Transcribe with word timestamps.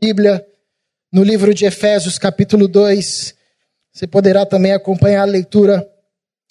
Bíblia, 0.00 0.46
no 1.12 1.24
livro 1.24 1.52
de 1.52 1.64
Efésios, 1.64 2.18
capítulo 2.18 2.68
2. 2.68 3.34
Você 3.92 4.06
poderá 4.06 4.46
também 4.46 4.72
acompanhar 4.72 5.22
a 5.22 5.24
leitura 5.24 5.92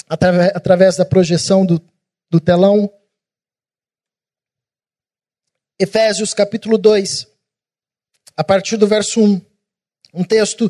através 0.09 0.97
da 0.97 1.05
projeção 1.05 1.65
do, 1.65 1.81
do 2.29 2.41
telão. 2.41 2.93
Efésios, 5.79 6.33
capítulo 6.33 6.77
2, 6.77 7.25
a 8.35 8.43
partir 8.43 8.75
do 8.75 8.85
verso 8.85 9.21
1. 9.21 9.41
Um 10.13 10.25
texto 10.25 10.69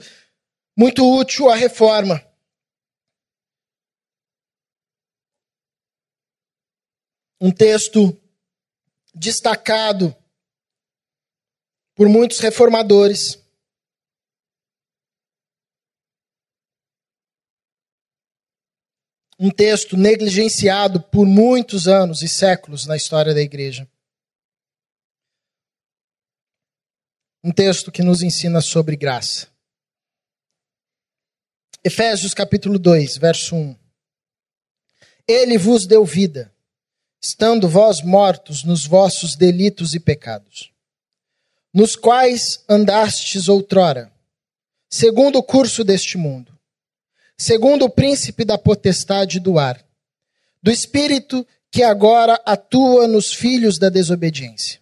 muito 0.77 1.03
útil 1.03 1.49
à 1.49 1.55
reforma. 1.55 2.23
Um 7.41 7.51
texto 7.51 8.15
destacado 9.15 10.15
por 11.97 12.07
muitos 12.07 12.39
reformadores. 12.39 13.43
Um 19.39 19.49
texto 19.49 19.97
negligenciado 19.97 21.01
por 21.01 21.25
muitos 21.25 21.87
anos 21.87 22.21
e 22.21 22.29
séculos 22.29 22.85
na 22.85 22.95
história 22.95 23.33
da 23.33 23.41
igreja. 23.41 23.89
Um 27.43 27.51
texto 27.51 27.91
que 27.91 28.03
nos 28.03 28.21
ensina 28.21 28.61
sobre 28.61 28.95
graça. 28.95 29.47
Efésios 31.83 32.33
capítulo 32.33 32.77
2, 32.77 33.17
verso 33.17 33.55
1. 33.55 33.75
Ele 35.27 35.57
vos 35.57 35.87
deu 35.87 36.05
vida, 36.05 36.53
estando 37.21 37.67
vós 37.67 38.01
mortos 38.03 38.63
nos 38.63 38.85
vossos 38.85 39.35
delitos 39.35 39.95
e 39.95 39.99
pecados 39.99 40.76
nos 41.73 41.95
quais 41.95 42.63
andastes 42.67 43.47
outrora, 43.47 44.11
segundo 44.89 45.39
o 45.39 45.43
curso 45.43 45.83
deste 45.83 46.17
mundo, 46.17 46.51
segundo 47.37 47.85
o 47.85 47.89
príncipe 47.89 48.43
da 48.43 48.57
potestade 48.57 49.39
do 49.39 49.59
ar, 49.59 49.83
do 50.61 50.71
espírito 50.71 51.45
que 51.71 51.83
agora 51.83 52.41
atua 52.45 53.07
nos 53.07 53.33
filhos 53.33 53.77
da 53.77 53.89
desobediência, 53.89 54.79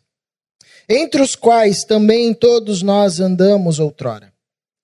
entre 0.87 1.21
os 1.21 1.35
quais 1.35 1.83
também 1.83 2.33
todos 2.33 2.81
nós 2.81 3.19
andamos 3.19 3.79
outrora, 3.79 4.31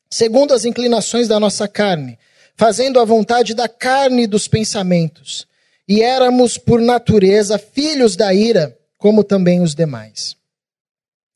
segundo 0.10 0.54
as 0.54 0.66
inclinações 0.66 1.28
da 1.28 1.40
nossa 1.40 1.68
carne, 1.68 2.18
fazendo 2.56 3.00
a 3.00 3.06
vontade 3.06 3.54
da 3.54 3.70
carne 3.70 4.24
e 4.24 4.28
dos 4.28 4.48
pensamentos, 4.48 5.48
e 5.88 6.02
éramos 6.02 6.58
por 6.58 6.82
natureza 6.82 7.58
filhos 7.58 8.16
da 8.16 8.34
ira, 8.34 8.78
como 8.98 9.24
também 9.24 9.62
os 9.62 9.74
demais. 9.74 10.36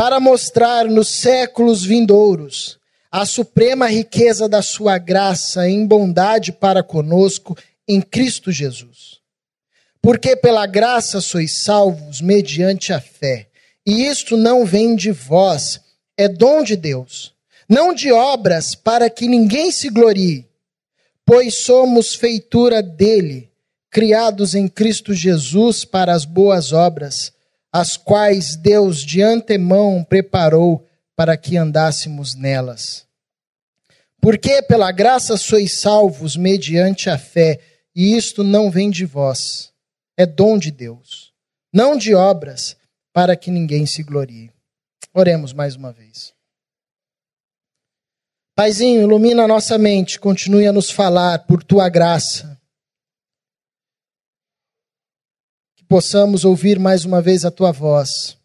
para 0.00 0.18
mostrar 0.18 0.86
nos 0.86 1.10
séculos 1.10 1.84
vindouros 1.84 2.78
a 3.12 3.26
suprema 3.26 3.86
riqueza 3.86 4.48
da 4.48 4.62
sua 4.62 4.96
graça 4.96 5.68
em 5.68 5.86
bondade 5.86 6.52
para 6.52 6.82
conosco 6.82 7.54
em 7.86 8.00
Cristo 8.00 8.50
Jesus. 8.50 9.18
Porque 10.00 10.34
pela 10.34 10.64
graça 10.64 11.20
sois 11.20 11.62
salvos 11.62 12.22
mediante 12.22 12.94
a 12.94 12.98
fé, 12.98 13.48
e 13.86 14.06
isto 14.06 14.38
não 14.38 14.64
vem 14.64 14.96
de 14.96 15.12
vós, 15.12 15.78
é 16.16 16.26
dom 16.28 16.62
de 16.62 16.76
Deus, 16.76 17.34
não 17.68 17.92
de 17.92 18.10
obras 18.10 18.74
para 18.74 19.10
que 19.10 19.28
ninguém 19.28 19.70
se 19.70 19.90
glorie, 19.90 20.46
pois 21.26 21.56
somos 21.56 22.14
feitura 22.14 22.82
dele, 22.82 23.50
criados 23.90 24.54
em 24.54 24.66
Cristo 24.66 25.12
Jesus 25.12 25.84
para 25.84 26.14
as 26.14 26.24
boas 26.24 26.72
obras 26.72 27.34
as 27.72 27.96
quais 27.96 28.56
Deus 28.56 29.00
de 29.00 29.22
antemão 29.22 30.02
preparou 30.02 30.86
para 31.14 31.36
que 31.36 31.56
andássemos 31.56 32.34
nelas. 32.34 33.06
Porque 34.20 34.62
pela 34.62 34.92
graça 34.92 35.36
sois 35.36 35.80
salvos 35.80 36.36
mediante 36.36 37.08
a 37.08 37.16
fé, 37.16 37.60
e 37.94 38.16
isto 38.16 38.42
não 38.44 38.70
vem 38.70 38.90
de 38.90 39.04
vós, 39.04 39.72
é 40.16 40.26
dom 40.26 40.58
de 40.58 40.70
Deus, 40.70 41.32
não 41.72 41.96
de 41.96 42.14
obras, 42.14 42.76
para 43.12 43.34
que 43.36 43.50
ninguém 43.50 43.86
se 43.86 44.02
glorie. 44.02 44.50
Oremos 45.12 45.52
mais 45.52 45.74
uma 45.74 45.92
vez. 45.92 46.32
Paizinho, 48.54 49.02
ilumina 49.02 49.44
a 49.44 49.48
nossa 49.48 49.78
mente, 49.78 50.20
continue 50.20 50.66
a 50.66 50.72
nos 50.72 50.90
falar 50.90 51.46
por 51.46 51.64
tua 51.64 51.88
graça 51.88 52.59
possamos 55.90 56.44
ouvir 56.44 56.78
mais 56.78 57.04
uma 57.04 57.20
vez 57.20 57.44
a 57.44 57.50
tua 57.50 57.72
voz, 57.72 58.38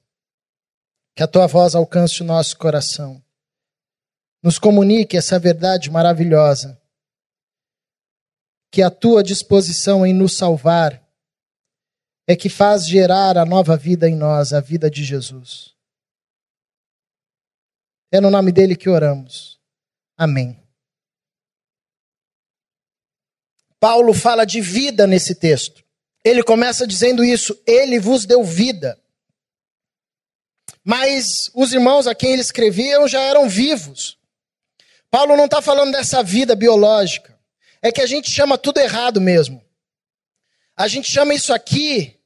que 1.16 1.22
a 1.22 1.28
tua 1.28 1.46
voz 1.46 1.76
alcance 1.76 2.24
o 2.24 2.26
nosso 2.26 2.58
coração, 2.58 3.24
nos 4.42 4.58
comunique 4.58 5.16
essa 5.16 5.38
verdade 5.38 5.92
maravilhosa, 5.92 6.82
que 8.72 8.82
a 8.82 8.90
tua 8.90 9.22
disposição 9.22 10.04
em 10.04 10.12
nos 10.12 10.36
salvar 10.36 11.08
é 12.28 12.36
que 12.36 12.50
faz 12.50 12.88
gerar 12.88 13.38
a 13.38 13.46
nova 13.46 13.78
vida 13.78 14.10
em 14.10 14.16
nós, 14.16 14.52
a 14.52 14.60
vida 14.60 14.90
de 14.90 15.04
Jesus. 15.04 15.76
É 18.12 18.20
no 18.20 18.32
nome 18.32 18.52
dele 18.52 18.76
que 18.76 18.90
oramos. 18.90 19.62
Amém. 20.18 20.60
Paulo 23.80 24.16
fala 24.16 24.46
de 24.46 24.62
vida 24.62 25.06
nesse 25.06 25.36
texto. 25.36 25.85
Ele 26.26 26.42
começa 26.42 26.88
dizendo 26.88 27.24
isso: 27.24 27.56
Ele 27.68 28.00
vos 28.00 28.26
deu 28.26 28.44
vida. 28.44 29.00
Mas 30.84 31.50
os 31.54 31.72
irmãos 31.72 32.06
a 32.08 32.14
quem 32.14 32.34
ele 32.34 32.42
escrevia 32.42 33.08
já 33.08 33.20
eram 33.22 33.50
vivos. 33.50 34.18
Paulo 35.10 35.36
não 35.36 35.46
está 35.46 35.62
falando 35.62 35.92
dessa 35.92 36.22
vida 36.22 36.56
biológica. 36.56 37.36
É 37.82 37.92
que 37.92 38.02
a 38.02 38.06
gente 38.06 38.30
chama 38.30 38.58
tudo 38.58 38.80
errado 38.80 39.20
mesmo. 39.20 39.64
A 40.76 40.88
gente 40.88 41.12
chama 41.12 41.34
isso 41.34 41.54
aqui, 41.54 42.20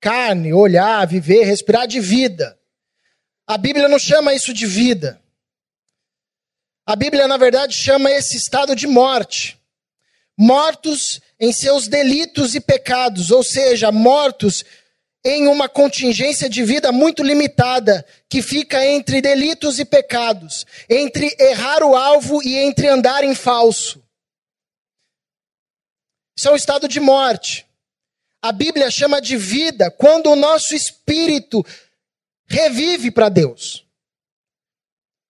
carne, 0.00 0.52
olhar, 0.52 1.06
viver, 1.06 1.44
respirar, 1.44 1.86
de 1.86 2.00
vida. 2.00 2.58
A 3.46 3.58
Bíblia 3.58 3.88
não 3.88 3.98
chama 3.98 4.32
isso 4.32 4.54
de 4.54 4.66
vida. 4.66 5.20
A 6.86 6.96
Bíblia, 6.96 7.28
na 7.28 7.36
verdade, 7.36 7.74
chama 7.74 8.10
esse 8.10 8.36
estado 8.36 8.74
de 8.74 8.86
morte. 8.86 9.59
Mortos 10.42 11.20
em 11.38 11.52
seus 11.52 11.86
delitos 11.86 12.54
e 12.54 12.60
pecados, 12.60 13.30
ou 13.30 13.44
seja, 13.44 13.92
mortos 13.92 14.64
em 15.22 15.46
uma 15.46 15.68
contingência 15.68 16.48
de 16.48 16.64
vida 16.64 16.90
muito 16.90 17.22
limitada, 17.22 18.06
que 18.26 18.40
fica 18.40 18.82
entre 18.86 19.20
delitos 19.20 19.78
e 19.78 19.84
pecados, 19.84 20.64
entre 20.88 21.36
errar 21.38 21.82
o 21.82 21.94
alvo 21.94 22.42
e 22.42 22.56
entre 22.56 22.88
andar 22.88 23.22
em 23.22 23.34
falso. 23.34 24.02
Isso 26.38 26.48
é 26.48 26.52
um 26.52 26.56
estado 26.56 26.88
de 26.88 27.00
morte. 27.00 27.66
A 28.40 28.50
Bíblia 28.50 28.90
chama 28.90 29.20
de 29.20 29.36
vida 29.36 29.90
quando 29.90 30.30
o 30.30 30.36
nosso 30.36 30.74
espírito 30.74 31.62
revive 32.46 33.10
para 33.10 33.28
Deus. 33.28 33.84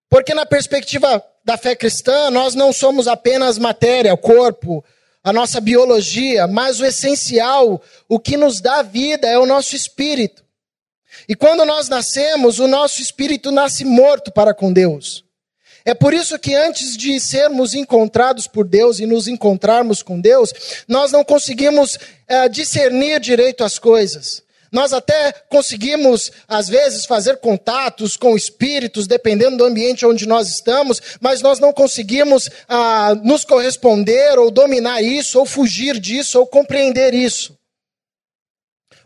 Porque, 0.09 0.34
na 0.34 0.47
perspectiva 0.47 1.21
da 1.45 1.56
fé 1.56 1.74
cristã, 1.74 2.30
nós 2.30 2.54
não 2.54 2.72
somos 2.72 3.09
apenas 3.09 3.59
matéria, 3.59 4.16
corpo, 4.16 4.84
a 5.22 5.33
nossa 5.33 5.61
biologia, 5.61 6.47
mas 6.47 6.81
o 6.81 6.84
essencial, 6.84 7.83
o 8.09 8.19
que 8.19 8.37
nos 8.37 8.61
dá 8.61 8.83
vida 8.83 9.28
é 9.28 9.39
o 9.39 9.47
nosso 9.47 9.77
espírito. 9.77 10.43
E 11.28 11.34
quando 11.34 11.65
nós 11.65 11.89
nascemos, 11.89 12.59
o 12.59 12.67
nosso 12.67 13.03
espírito 13.03 13.51
nasce 13.51 13.84
morto 13.84 14.33
para 14.33 14.55
com 14.55 14.72
Deus. 14.72 15.25
É 15.84 15.95
por 15.95 16.13
isso 16.13 16.39
que 16.39 16.55
antes 16.55 16.97
de 16.97 17.19
sermos 17.19 17.75
encontrados 17.75 18.47
por 18.47 18.67
Deus 18.67 18.99
e 18.99 19.07
nos 19.07 19.27
encontrarmos 19.27 20.03
com 20.03 20.21
Deus, 20.21 20.53
nós 20.87 21.11
não 21.11 21.25
conseguimos 21.25 21.99
é, 22.28 22.49
discernir 22.49 23.19
direito 23.21 23.65
as 23.65 23.78
coisas. 23.78 24.43
Nós 24.71 24.93
até 24.93 25.33
conseguimos, 25.49 26.31
às 26.47 26.69
vezes, 26.69 27.05
fazer 27.05 27.39
contatos 27.39 28.17
com 28.17 28.37
espíritos, 28.37 29.07
dependendo 29.07 29.57
do 29.57 29.65
ambiente 29.65 30.07
onde 30.07 30.27
nós 30.27 30.49
estamos, 30.49 31.01
mas 31.21 31.43
nós 31.43 31.59
não 31.59 31.72
conseguimos 31.72 32.49
ah, 32.69 33.15
nos 33.22 33.45
corresponder 33.45 34.39
ou 34.39 34.51
dominar 34.51 35.03
isso, 35.03 35.39
ou 35.39 35.47
fugir 35.47 35.99
disso, 35.99 36.39
ou 36.39 36.47
compreender 36.47 37.15
isso. 37.15 37.59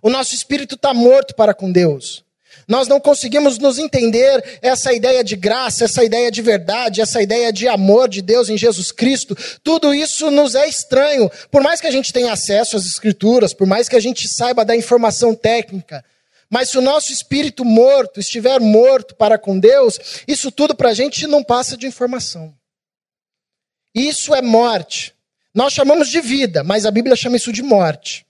O 0.02 0.10
nosso 0.10 0.34
espírito 0.34 0.74
está 0.74 0.92
morto 0.92 1.34
para 1.34 1.54
com 1.54 1.72
Deus. 1.72 2.23
Nós 2.66 2.88
não 2.88 2.98
conseguimos 2.98 3.58
nos 3.58 3.78
entender 3.78 4.58
essa 4.62 4.92
ideia 4.92 5.22
de 5.22 5.36
graça, 5.36 5.84
essa 5.84 6.02
ideia 6.02 6.30
de 6.30 6.40
verdade, 6.40 7.00
essa 7.00 7.22
ideia 7.22 7.52
de 7.52 7.68
amor 7.68 8.08
de 8.08 8.22
Deus 8.22 8.48
em 8.48 8.56
Jesus 8.56 8.90
Cristo. 8.90 9.36
Tudo 9.62 9.94
isso 9.94 10.30
nos 10.30 10.54
é 10.54 10.66
estranho. 10.66 11.30
Por 11.50 11.62
mais 11.62 11.80
que 11.80 11.86
a 11.86 11.90
gente 11.90 12.12
tenha 12.12 12.32
acesso 12.32 12.76
às 12.76 12.86
Escrituras, 12.86 13.52
por 13.52 13.66
mais 13.66 13.88
que 13.88 13.96
a 13.96 14.00
gente 14.00 14.26
saiba 14.28 14.64
da 14.64 14.74
informação 14.74 15.34
técnica, 15.34 16.04
mas 16.50 16.70
se 16.70 16.78
o 16.78 16.82
nosso 16.82 17.12
espírito 17.12 17.64
morto 17.64 18.20
estiver 18.20 18.60
morto 18.60 19.14
para 19.14 19.38
com 19.38 19.58
Deus, 19.58 19.98
isso 20.26 20.50
tudo 20.50 20.74
para 20.74 20.90
a 20.90 20.94
gente 20.94 21.26
não 21.26 21.42
passa 21.42 21.76
de 21.76 21.86
informação. 21.86 22.54
Isso 23.94 24.34
é 24.34 24.42
morte. 24.42 25.14
Nós 25.54 25.72
chamamos 25.72 26.08
de 26.08 26.20
vida, 26.20 26.64
mas 26.64 26.86
a 26.86 26.90
Bíblia 26.90 27.14
chama 27.14 27.36
isso 27.36 27.52
de 27.52 27.62
morte. 27.62 28.26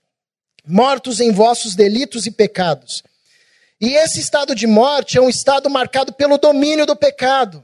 Mortos 0.67 1.19
em 1.19 1.31
vossos 1.31 1.75
delitos 1.75 2.25
e 2.25 2.31
pecados 2.31 3.03
e 3.79 3.93
esse 3.95 4.19
estado 4.19 4.55
de 4.55 4.65
morte 4.65 5.17
é 5.17 5.21
um 5.21 5.29
estado 5.29 5.69
marcado 5.69 6.13
pelo 6.13 6.37
domínio 6.37 6.85
do 6.85 6.95
pecado. 6.95 7.63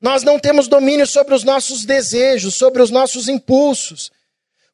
Nós 0.00 0.22
não 0.22 0.38
temos 0.38 0.68
domínio 0.68 1.06
sobre 1.06 1.34
os 1.34 1.44
nossos 1.44 1.84
desejos, 1.84 2.54
sobre 2.54 2.80
os 2.80 2.90
nossos 2.90 3.28
impulsos. 3.28 4.10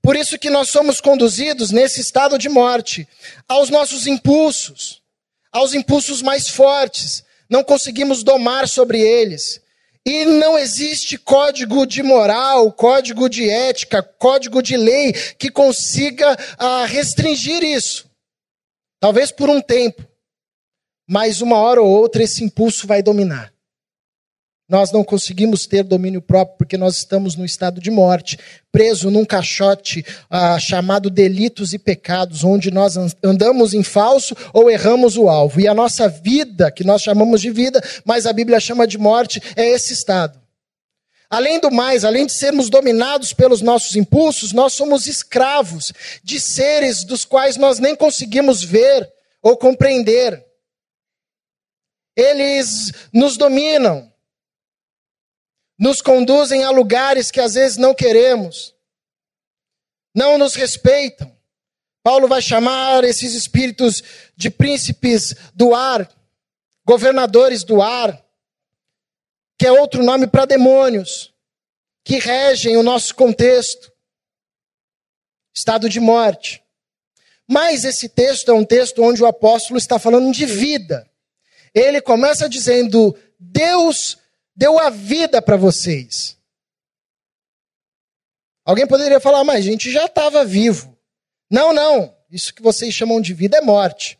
Por 0.02 0.14
isso 0.14 0.38
que 0.38 0.50
nós 0.50 0.68
somos 0.68 1.00
conduzidos 1.00 1.70
nesse 1.70 2.00
estado 2.00 2.38
de 2.38 2.48
morte, 2.48 3.08
aos 3.48 3.70
nossos 3.70 4.06
impulsos, 4.06 5.02
aos 5.50 5.74
impulsos 5.74 6.22
mais 6.22 6.48
fortes. 6.48 7.24
Não 7.48 7.64
conseguimos 7.64 8.22
domar 8.22 8.68
sobre 8.68 9.00
eles. 9.00 9.60
E 10.04 10.24
não 10.24 10.56
existe 10.56 11.18
código 11.18 11.84
de 11.84 12.02
moral, 12.02 12.70
código 12.70 13.28
de 13.28 13.50
ética, 13.50 14.02
código 14.02 14.62
de 14.62 14.76
lei 14.76 15.12
que 15.12 15.50
consiga 15.50 16.36
ah, 16.56 16.84
restringir 16.86 17.64
isso. 17.64 18.08
Talvez 19.00 19.32
por 19.32 19.50
um 19.50 19.60
tempo 19.60 20.06
mas 21.06 21.40
uma 21.40 21.58
hora 21.58 21.80
ou 21.80 21.88
outra 21.88 22.22
esse 22.22 22.42
impulso 22.42 22.86
vai 22.86 23.02
dominar. 23.02 23.52
Nós 24.68 24.90
não 24.90 25.04
conseguimos 25.04 25.64
ter 25.64 25.84
domínio 25.84 26.20
próprio 26.20 26.58
porque 26.58 26.76
nós 26.76 26.96
estamos 26.96 27.36
no 27.36 27.44
estado 27.44 27.80
de 27.80 27.88
morte, 27.88 28.36
preso 28.72 29.12
num 29.12 29.24
caixote 29.24 30.04
ah, 30.28 30.58
chamado 30.58 31.08
delitos 31.08 31.72
e 31.72 31.78
pecados, 31.78 32.42
onde 32.42 32.72
nós 32.72 32.96
andamos 33.22 33.74
em 33.74 33.84
falso 33.84 34.34
ou 34.52 34.68
erramos 34.68 35.16
o 35.16 35.28
alvo. 35.28 35.60
E 35.60 35.68
a 35.68 35.74
nossa 35.74 36.08
vida, 36.08 36.68
que 36.72 36.82
nós 36.82 37.00
chamamos 37.00 37.40
de 37.40 37.50
vida, 37.50 37.80
mas 38.04 38.26
a 38.26 38.32
Bíblia 38.32 38.58
chama 38.58 38.88
de 38.88 38.98
morte, 38.98 39.40
é 39.54 39.68
esse 39.68 39.92
estado. 39.92 40.36
Além 41.30 41.60
do 41.60 41.70
mais, 41.70 42.04
além 42.04 42.26
de 42.26 42.32
sermos 42.32 42.68
dominados 42.68 43.32
pelos 43.32 43.60
nossos 43.60 43.94
impulsos, 43.94 44.52
nós 44.52 44.72
somos 44.72 45.06
escravos 45.06 45.92
de 46.24 46.40
seres 46.40 47.04
dos 47.04 47.24
quais 47.24 47.56
nós 47.56 47.78
nem 47.78 47.94
conseguimos 47.94 48.64
ver 48.64 49.08
ou 49.40 49.56
compreender. 49.56 50.45
Eles 52.16 52.92
nos 53.12 53.36
dominam, 53.36 54.10
nos 55.78 56.00
conduzem 56.00 56.64
a 56.64 56.70
lugares 56.70 57.30
que 57.30 57.40
às 57.40 57.54
vezes 57.54 57.76
não 57.76 57.94
queremos, 57.94 58.74
não 60.14 60.38
nos 60.38 60.54
respeitam. 60.54 61.36
Paulo 62.02 62.26
vai 62.26 62.40
chamar 62.40 63.04
esses 63.04 63.34
espíritos 63.34 64.02
de 64.34 64.48
príncipes 64.48 65.34
do 65.54 65.74
ar, 65.74 66.10
governadores 66.86 67.62
do 67.64 67.82
ar, 67.82 68.24
que 69.58 69.66
é 69.66 69.72
outro 69.72 70.02
nome 70.02 70.26
para 70.26 70.46
demônios, 70.46 71.34
que 72.02 72.18
regem 72.18 72.76
o 72.76 72.82
nosso 72.82 73.14
contexto, 73.14 73.92
estado 75.54 75.88
de 75.88 76.00
morte. 76.00 76.62
Mas 77.46 77.84
esse 77.84 78.08
texto 78.08 78.50
é 78.50 78.54
um 78.54 78.64
texto 78.64 79.02
onde 79.02 79.22
o 79.22 79.26
apóstolo 79.26 79.76
está 79.76 79.98
falando 79.98 80.32
de 80.32 80.46
vida 80.46 81.10
ele 81.76 82.00
começa 82.00 82.49
dizendo: 82.49 83.14
Deus 83.38 84.17
deu 84.55 84.78
a 84.78 84.88
vida 84.88 85.43
para 85.43 85.56
vocês. 85.56 86.38
Alguém 88.64 88.87
poderia 88.87 89.20
falar, 89.20 89.44
mas 89.44 89.58
a 89.58 89.61
gente 89.61 89.93
já 89.93 90.06
estava 90.06 90.43
vivo. 90.44 90.99
Não, 91.50 91.75
não. 91.75 92.17
Isso 92.31 92.52
que 92.52 92.62
vocês 92.62 92.93
chamam 92.93 93.20
de 93.20 93.34
vida 93.34 93.58
é 93.58 93.61
morte. 93.61 94.19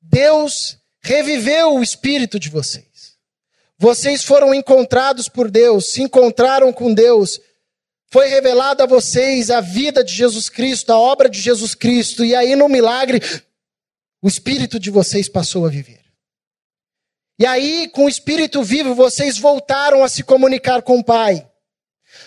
Deus 0.00 0.78
reviveu 1.02 1.74
o 1.74 1.82
espírito 1.82 2.40
de 2.40 2.48
vocês. 2.48 3.16
Vocês 3.78 4.24
foram 4.24 4.54
encontrados 4.54 5.28
por 5.28 5.50
Deus, 5.50 5.92
se 5.92 6.02
encontraram 6.02 6.72
com 6.72 6.92
Deus. 6.92 7.40
Foi 8.10 8.26
revelada 8.26 8.84
a 8.84 8.86
vocês 8.86 9.50
a 9.50 9.60
vida 9.60 10.02
de 10.02 10.12
Jesus 10.12 10.48
Cristo, 10.48 10.90
a 10.90 10.98
obra 10.98 11.28
de 11.28 11.40
Jesus 11.40 11.74
Cristo, 11.74 12.24
e 12.24 12.34
aí 12.34 12.56
no 12.56 12.68
milagre, 12.68 13.20
o 14.20 14.26
espírito 14.26 14.80
de 14.80 14.90
vocês 14.90 15.28
passou 15.28 15.64
a 15.64 15.68
viver. 15.68 15.99
E 17.40 17.46
aí, 17.46 17.88
com 17.88 18.04
o 18.04 18.08
Espírito 18.08 18.62
vivo, 18.62 18.94
vocês 18.94 19.38
voltaram 19.38 20.04
a 20.04 20.10
se 20.10 20.22
comunicar 20.22 20.82
com 20.82 20.98
o 20.98 21.04
Pai. 21.04 21.50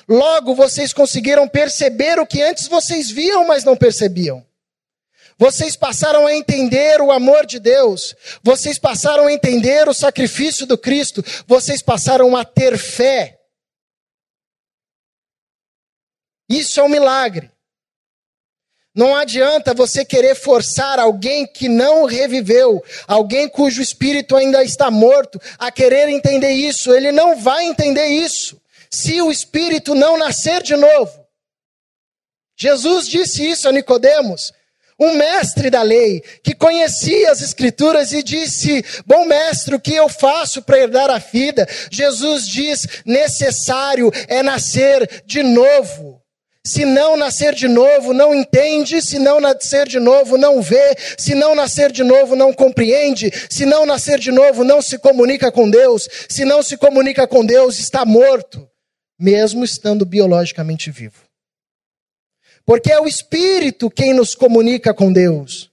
Logo, 0.09 0.55
vocês 0.55 0.91
conseguiram 0.91 1.47
perceber 1.47 2.19
o 2.19 2.25
que 2.25 2.41
antes 2.41 2.67
vocês 2.67 3.11
viam, 3.11 3.45
mas 3.45 3.63
não 3.63 3.77
percebiam. 3.77 4.43
Vocês 5.37 5.75
passaram 5.75 6.25
a 6.25 6.33
entender 6.33 6.99
o 6.99 7.11
amor 7.11 7.45
de 7.45 7.59
Deus. 7.59 8.15
Vocês 8.41 8.79
passaram 8.79 9.27
a 9.27 9.31
entender 9.31 9.87
o 9.87 9.93
sacrifício 9.93 10.65
do 10.65 10.79
Cristo. 10.79 11.23
Vocês 11.45 11.83
passaram 11.83 12.35
a 12.35 12.43
ter 12.43 12.75
fé. 12.75 13.39
Isso 16.49 16.79
é 16.79 16.83
um 16.83 16.89
milagre. 16.89 17.52
Não 18.95 19.15
adianta 19.15 19.73
você 19.73 20.05
querer 20.05 20.35
forçar 20.35 20.99
alguém 20.99 21.47
que 21.47 21.67
não 21.67 22.05
reviveu, 22.05 22.83
alguém 23.07 23.49
cujo 23.49 23.81
espírito 23.81 24.35
ainda 24.35 24.63
está 24.63 24.91
morto, 24.91 25.41
a 25.57 25.71
querer 25.71 26.09
entender 26.09 26.51
isso. 26.51 26.93
Ele 26.93 27.11
não 27.11 27.35
vai 27.35 27.65
entender 27.65 28.05
isso 28.07 28.61
se 28.91 29.19
o 29.19 29.31
espírito 29.31 29.95
não 29.95 30.15
nascer 30.17 30.61
de 30.61 30.75
novo. 30.75 31.25
Jesus 32.55 33.07
disse 33.07 33.49
isso 33.49 33.67
a 33.67 33.71
Nicodemos, 33.71 34.53
um 34.99 35.15
mestre 35.15 35.71
da 35.71 35.81
lei, 35.81 36.21
que 36.43 36.53
conhecia 36.53 37.31
as 37.31 37.41
escrituras 37.41 38.11
e 38.13 38.21
disse: 38.21 38.85
"Bom 39.07 39.25
mestre, 39.25 39.73
o 39.73 39.79
que 39.79 39.95
eu 39.95 40.07
faço 40.07 40.61
para 40.61 40.77
herdar 40.77 41.09
a 41.09 41.17
vida?" 41.17 41.67
Jesus 41.91 42.47
diz: 42.47 42.87
"Necessário 43.03 44.11
é 44.27 44.43
nascer 44.43 45.23
de 45.25 45.41
novo." 45.41 46.22
Se 46.65 46.85
não 46.85 47.17
nascer 47.17 47.53
de 47.53 47.67
novo, 47.67 48.13
não 48.13 48.33
entende. 48.33 49.01
Se 49.01 49.19
não 49.19 49.41
nascer 49.41 49.85
de 49.85 49.99
novo, 49.99 50.37
não 50.37 50.61
vê. 50.61 50.95
Se 51.17 51.35
não 51.35 51.53
nascer 51.53 51.91
de 51.91 52.03
novo, 52.03 52.35
não 52.35 52.53
compreende. 52.53 53.29
Se 53.49 53.65
não 53.65 53.85
nascer 53.85 54.17
de 54.17 54.31
novo, 54.31 54.63
não 54.63 54.81
se 54.81 54.97
comunica 54.97 55.51
com 55.51 55.69
Deus. 55.69 56.07
Se 56.29 56.45
não 56.45 56.63
se 56.63 56.77
comunica 56.77 57.27
com 57.27 57.45
Deus, 57.45 57.79
está 57.79 58.05
morto, 58.05 58.65
mesmo 59.19 59.65
estando 59.65 60.05
biologicamente 60.05 60.89
vivo. 60.89 61.23
Porque 62.65 62.91
é 62.91 62.99
o 62.99 63.07
Espírito 63.07 63.89
quem 63.89 64.13
nos 64.13 64.33
comunica 64.33 64.93
com 64.93 65.11
Deus. 65.11 65.72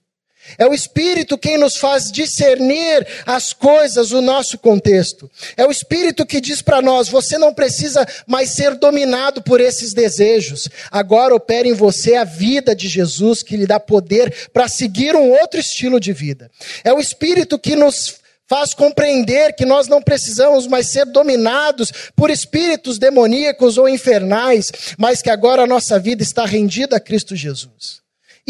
É 0.57 0.65
o 0.65 0.73
Espírito 0.73 1.37
quem 1.37 1.57
nos 1.57 1.77
faz 1.77 2.11
discernir 2.11 3.07
as 3.25 3.53
coisas, 3.53 4.11
o 4.11 4.21
nosso 4.21 4.57
contexto. 4.57 5.29
É 5.55 5.65
o 5.65 5.71
Espírito 5.71 6.25
que 6.25 6.41
diz 6.41 6.61
para 6.61 6.81
nós: 6.81 7.09
você 7.09 7.37
não 7.37 7.53
precisa 7.53 8.05
mais 8.27 8.51
ser 8.51 8.75
dominado 8.75 9.41
por 9.41 9.59
esses 9.59 9.93
desejos. 9.93 10.69
Agora 10.91 11.35
opera 11.35 11.67
em 11.67 11.73
você 11.73 12.15
a 12.15 12.23
vida 12.23 12.75
de 12.75 12.87
Jesus 12.87 13.43
que 13.43 13.57
lhe 13.57 13.67
dá 13.67 13.79
poder 13.79 14.49
para 14.53 14.67
seguir 14.67 15.15
um 15.15 15.31
outro 15.31 15.59
estilo 15.59 15.99
de 15.99 16.13
vida. 16.13 16.49
É 16.83 16.93
o 16.93 16.99
Espírito 16.99 17.57
que 17.57 17.75
nos 17.75 18.21
faz 18.51 18.73
compreender 18.73 19.55
que 19.55 19.63
nós 19.63 19.87
não 19.87 20.01
precisamos 20.01 20.67
mais 20.67 20.87
ser 20.87 21.05
dominados 21.05 21.89
por 22.13 22.29
espíritos 22.29 22.99
demoníacos 22.99 23.77
ou 23.77 23.87
infernais, 23.87 24.69
mas 24.97 25.21
que 25.21 25.29
agora 25.29 25.63
a 25.63 25.67
nossa 25.67 25.97
vida 25.97 26.21
está 26.21 26.45
rendida 26.45 26.97
a 26.97 26.99
Cristo 26.99 27.33
Jesus. 27.33 28.00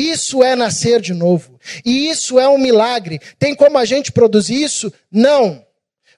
Isso 0.01 0.41
é 0.41 0.55
nascer 0.55 0.99
de 0.99 1.13
novo. 1.13 1.59
E 1.85 2.09
isso 2.09 2.39
é 2.39 2.47
um 2.47 2.57
milagre. 2.57 3.19
Tem 3.37 3.53
como 3.53 3.77
a 3.77 3.85
gente 3.85 4.11
produzir 4.11 4.63
isso? 4.63 4.91
Não. 5.11 5.63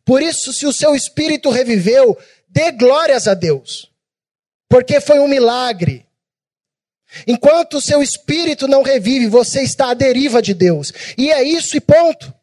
Por 0.06 0.22
isso, 0.22 0.54
se 0.54 0.66
o 0.66 0.72
seu 0.72 0.96
espírito 0.96 1.50
reviveu, 1.50 2.18
dê 2.48 2.72
glórias 2.72 3.28
a 3.28 3.34
Deus. 3.34 3.92
Porque 4.70 5.02
foi 5.02 5.20
um 5.20 5.28
milagre. 5.28 6.06
Enquanto 7.28 7.76
o 7.76 7.82
seu 7.82 8.02
espírito 8.02 8.68
não 8.68 8.84
revive, 8.84 9.28
você 9.28 9.62
está 9.62 9.90
à 9.90 9.94
deriva 9.94 10.42
de 10.42 10.54
Deus. 10.54 10.94
E 11.18 11.32
é 11.32 11.44
isso 11.44 11.76
e 11.76 11.82
ponto. 11.82 12.34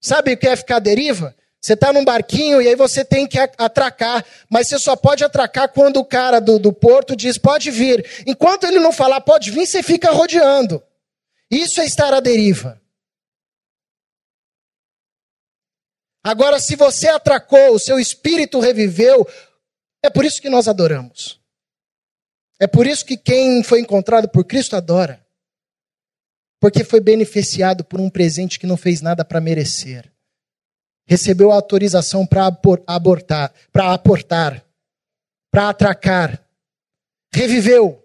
Sabe 0.00 0.34
o 0.34 0.36
que 0.36 0.48
é 0.48 0.56
ficar 0.56 0.76
à 0.76 0.80
deriva? 0.80 1.34
Você 1.62 1.74
está 1.74 1.92
num 1.92 2.04
barquinho 2.04 2.60
e 2.60 2.66
aí 2.66 2.74
você 2.74 3.04
tem 3.04 3.24
que 3.24 3.38
atracar, 3.38 4.24
mas 4.50 4.66
você 4.66 4.80
só 4.80 4.96
pode 4.96 5.22
atracar 5.22 5.68
quando 5.68 5.98
o 5.98 6.04
cara 6.04 6.40
do, 6.40 6.58
do 6.58 6.72
porto 6.72 7.14
diz 7.14 7.38
pode 7.38 7.70
vir. 7.70 8.24
Enquanto 8.26 8.64
ele 8.64 8.80
não 8.80 8.90
falar 8.90 9.20
pode 9.20 9.52
vir, 9.52 9.64
você 9.64 9.80
fica 9.80 10.10
rodeando. 10.10 10.82
Isso 11.48 11.80
é 11.80 11.84
estar 11.84 12.12
à 12.12 12.18
deriva. 12.18 12.82
Agora, 16.24 16.58
se 16.58 16.74
você 16.74 17.08
atracou, 17.08 17.74
o 17.74 17.78
seu 17.78 18.00
espírito 18.00 18.58
reviveu, 18.58 19.24
é 20.04 20.10
por 20.10 20.24
isso 20.24 20.42
que 20.42 20.50
nós 20.50 20.66
adoramos. 20.66 21.40
É 22.58 22.66
por 22.66 22.86
isso 22.86 23.04
que 23.04 23.16
quem 23.16 23.62
foi 23.62 23.80
encontrado 23.80 24.28
por 24.28 24.44
Cristo 24.44 24.74
adora. 24.74 25.24
porque 26.60 26.84
foi 26.84 27.00
beneficiado 27.00 27.82
por 27.82 28.00
um 28.00 28.08
presente 28.08 28.56
que 28.56 28.68
não 28.68 28.76
fez 28.76 29.00
nada 29.00 29.24
para 29.24 29.40
merecer. 29.40 30.11
Recebeu 31.06 31.50
autorização 31.50 32.26
para 32.26 32.46
abortar, 32.86 33.52
para 33.72 33.92
aportar, 33.92 34.64
para 35.50 35.68
atracar. 35.68 36.44
Reviveu. 37.34 38.02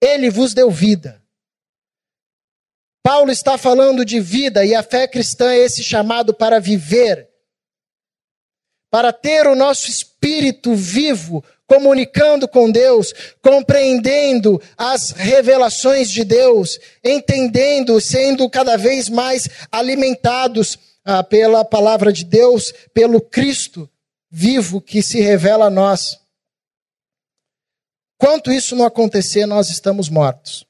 Ele 0.00 0.30
vos 0.30 0.52
deu 0.52 0.70
vida. 0.70 1.22
Paulo 3.02 3.32
está 3.32 3.58
falando 3.58 4.04
de 4.04 4.20
vida 4.20 4.64
e 4.64 4.74
a 4.74 4.82
fé 4.82 5.08
cristã 5.08 5.52
é 5.52 5.58
esse 5.58 5.82
chamado 5.82 6.32
para 6.32 6.60
viver, 6.60 7.28
para 8.90 9.12
ter 9.12 9.46
o 9.48 9.56
nosso 9.56 9.88
espírito 9.88 10.74
vivo, 10.74 11.44
comunicando 11.66 12.46
com 12.46 12.70
Deus, 12.70 13.12
compreendendo 13.40 14.62
as 14.76 15.10
revelações 15.10 16.10
de 16.10 16.22
Deus, 16.22 16.78
entendendo, 17.02 18.00
sendo 18.00 18.48
cada 18.48 18.76
vez 18.76 19.08
mais 19.08 19.48
alimentados 19.70 20.78
ah, 21.04 21.22
pela 21.22 21.64
palavra 21.64 22.12
de 22.12 22.24
Deus, 22.24 22.72
pelo 22.92 23.20
Cristo 23.20 23.88
vivo 24.30 24.80
que 24.80 25.02
se 25.02 25.20
revela 25.20 25.66
a 25.66 25.70
nós. 25.70 26.18
Enquanto 28.16 28.50
isso 28.50 28.74
não 28.74 28.86
acontecer, 28.86 29.46
nós 29.46 29.68
estamos 29.68 30.08
mortos. 30.08 30.64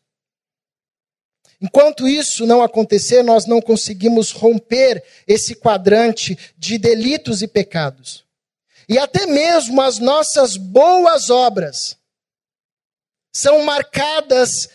Enquanto 1.61 2.09
isso 2.09 2.45
não 2.45 2.61
acontecer, 2.61 3.23
nós 3.23 3.47
não 3.47 3.63
conseguimos 3.63 4.33
romper 4.33 5.05
esse 5.29 5.55
quadrante 5.55 6.37
de 6.59 6.77
delitos 6.77 7.41
e 7.41 7.47
pecados. 7.47 8.25
E 8.89 8.99
até 8.99 9.27
mesmo 9.27 9.81
as 9.81 10.01
nossas 10.01 10.57
boas 10.57 11.31
obras 11.31 11.97
são 13.33 13.63
marcadas 13.63 14.69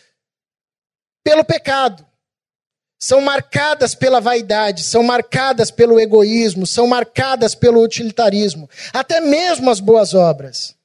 pelo 1.26 1.44
pecado, 1.44 2.07
são 3.00 3.22
marcadas 3.22 3.94
pela 3.94 4.20
vaidade, 4.20 4.84
são 4.84 5.04
marcadas 5.04 5.70
pelo 5.70 6.00
egoísmo, 6.00 6.66
são 6.66 6.88
marcadas 6.88 7.54
pelo 7.54 7.82
utilitarismo, 7.82 8.70
até 8.92 9.22
mesmo 9.22 9.70
as 9.70 9.80
boas 9.80 10.14
obras. 10.14 10.76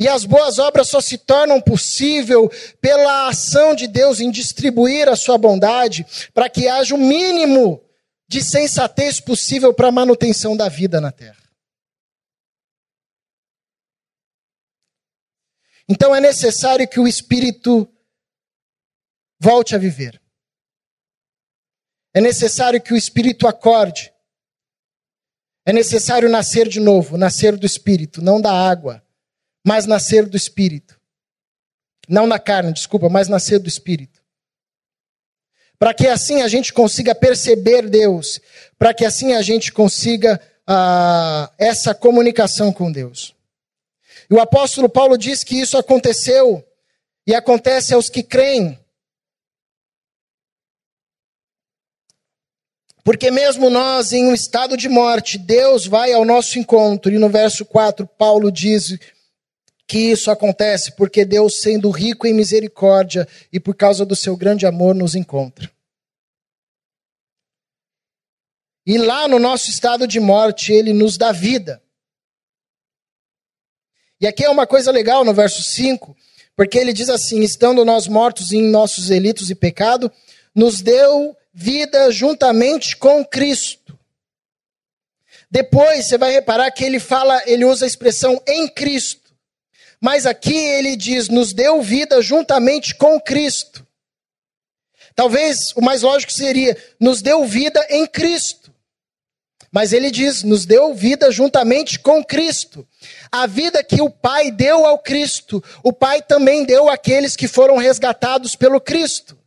E 0.00 0.06
as 0.06 0.24
boas 0.24 0.58
obras 0.58 0.88
só 0.88 1.00
se 1.00 1.18
tornam 1.18 1.60
possível 1.60 2.48
pela 2.80 3.28
ação 3.28 3.74
de 3.74 3.88
Deus 3.88 4.20
em 4.20 4.30
distribuir 4.30 5.08
a 5.08 5.16
sua 5.16 5.36
bondade, 5.36 6.06
para 6.32 6.48
que 6.48 6.68
haja 6.68 6.94
o 6.94 6.98
mínimo 6.98 7.82
de 8.28 8.42
sensatez 8.42 9.20
possível 9.20 9.74
para 9.74 9.88
a 9.88 9.92
manutenção 9.92 10.56
da 10.56 10.68
vida 10.68 11.00
na 11.00 11.10
terra. 11.10 11.36
Então 15.88 16.14
é 16.14 16.20
necessário 16.20 16.86
que 16.86 17.00
o 17.00 17.08
Espírito 17.08 17.88
volte 19.40 19.74
a 19.74 19.78
viver. 19.78 20.20
É 22.18 22.20
necessário 22.20 22.80
que 22.80 22.92
o 22.92 22.96
Espírito 22.96 23.46
acorde. 23.46 24.12
É 25.64 25.72
necessário 25.72 26.28
nascer 26.28 26.68
de 26.68 26.80
novo, 26.80 27.16
nascer 27.16 27.56
do 27.56 27.66
Espírito, 27.66 28.20
não 28.22 28.40
da 28.40 28.52
água 28.52 29.02
mas 29.68 29.84
nascer 29.84 30.24
do 30.24 30.34
Espírito. 30.34 30.98
Não 32.08 32.26
na 32.26 32.38
carne, 32.38 32.72
desculpa, 32.72 33.10
mas 33.10 33.28
nascer 33.28 33.58
do 33.58 33.68
Espírito. 33.68 34.18
Para 35.78 35.92
que 35.92 36.06
assim 36.06 36.40
a 36.40 36.48
gente 36.48 36.72
consiga 36.72 37.14
perceber 37.14 37.86
Deus, 37.86 38.40
para 38.78 38.94
que 38.94 39.04
assim 39.04 39.34
a 39.34 39.42
gente 39.42 39.70
consiga 39.70 40.40
ah, 40.66 41.52
essa 41.58 41.94
comunicação 41.94 42.72
com 42.72 42.90
Deus. 42.90 43.34
E 44.30 44.34
o 44.34 44.40
apóstolo 44.40 44.88
Paulo 44.88 45.18
diz 45.18 45.44
que 45.44 45.60
isso 45.60 45.76
aconteceu 45.76 46.66
e 47.26 47.34
acontece 47.34 47.92
aos 47.92 48.08
que 48.08 48.22
creem. 48.22 48.78
Porque 53.08 53.30
mesmo 53.30 53.70
nós 53.70 54.12
em 54.12 54.26
um 54.26 54.34
estado 54.34 54.76
de 54.76 54.86
morte, 54.86 55.38
Deus 55.38 55.86
vai 55.86 56.12
ao 56.12 56.26
nosso 56.26 56.58
encontro. 56.58 57.10
E 57.10 57.16
no 57.16 57.30
verso 57.30 57.64
4, 57.64 58.06
Paulo 58.06 58.52
diz 58.52 58.98
que 59.86 60.10
isso 60.10 60.30
acontece 60.30 60.94
porque 60.94 61.24
Deus, 61.24 61.62
sendo 61.62 61.88
rico 61.88 62.26
em 62.26 62.34
misericórdia 62.34 63.26
e 63.50 63.58
por 63.58 63.74
causa 63.74 64.04
do 64.04 64.14
seu 64.14 64.36
grande 64.36 64.66
amor, 64.66 64.94
nos 64.94 65.14
encontra. 65.14 65.70
E 68.84 68.98
lá 68.98 69.26
no 69.26 69.38
nosso 69.38 69.70
estado 69.70 70.06
de 70.06 70.20
morte, 70.20 70.74
ele 70.74 70.92
nos 70.92 71.16
dá 71.16 71.32
vida. 71.32 71.82
E 74.20 74.26
aqui 74.26 74.44
é 74.44 74.50
uma 74.50 74.66
coisa 74.66 74.90
legal 74.90 75.24
no 75.24 75.32
verso 75.32 75.62
5, 75.62 76.14
porque 76.54 76.76
ele 76.76 76.92
diz 76.92 77.08
assim: 77.08 77.40
estando 77.40 77.86
nós 77.86 78.06
mortos 78.06 78.52
em 78.52 78.64
nossos 78.64 79.06
delitos 79.06 79.48
e 79.48 79.54
pecado, 79.54 80.12
nos 80.54 80.82
deu 80.82 81.34
vida 81.60 82.08
juntamente 82.12 82.96
com 82.96 83.24
Cristo. 83.24 83.98
Depois 85.50 86.06
você 86.06 86.16
vai 86.16 86.30
reparar 86.30 86.70
que 86.70 86.84
ele 86.84 87.00
fala, 87.00 87.42
ele 87.46 87.64
usa 87.64 87.84
a 87.84 87.88
expressão 87.88 88.40
em 88.46 88.68
Cristo. 88.68 89.34
Mas 90.00 90.24
aqui 90.24 90.54
ele 90.54 90.94
diz: 90.94 91.28
nos 91.28 91.52
deu 91.52 91.82
vida 91.82 92.22
juntamente 92.22 92.94
com 92.94 93.20
Cristo. 93.20 93.84
Talvez 95.16 95.72
o 95.74 95.82
mais 95.82 96.02
lógico 96.02 96.32
seria: 96.32 96.76
nos 97.00 97.22
deu 97.22 97.44
vida 97.44 97.84
em 97.90 98.06
Cristo. 98.06 98.72
Mas 99.72 99.92
ele 99.92 100.12
diz: 100.12 100.44
nos 100.44 100.64
deu 100.64 100.94
vida 100.94 101.28
juntamente 101.32 101.98
com 101.98 102.22
Cristo. 102.22 102.86
A 103.32 103.48
vida 103.48 103.82
que 103.82 104.00
o 104.00 104.08
Pai 104.08 104.52
deu 104.52 104.86
ao 104.86 105.00
Cristo, 105.00 105.62
o 105.82 105.92
Pai 105.92 106.22
também 106.22 106.64
deu 106.64 106.88
àqueles 106.88 107.34
que 107.34 107.48
foram 107.48 107.78
resgatados 107.78 108.54
pelo 108.54 108.80
Cristo. 108.80 109.37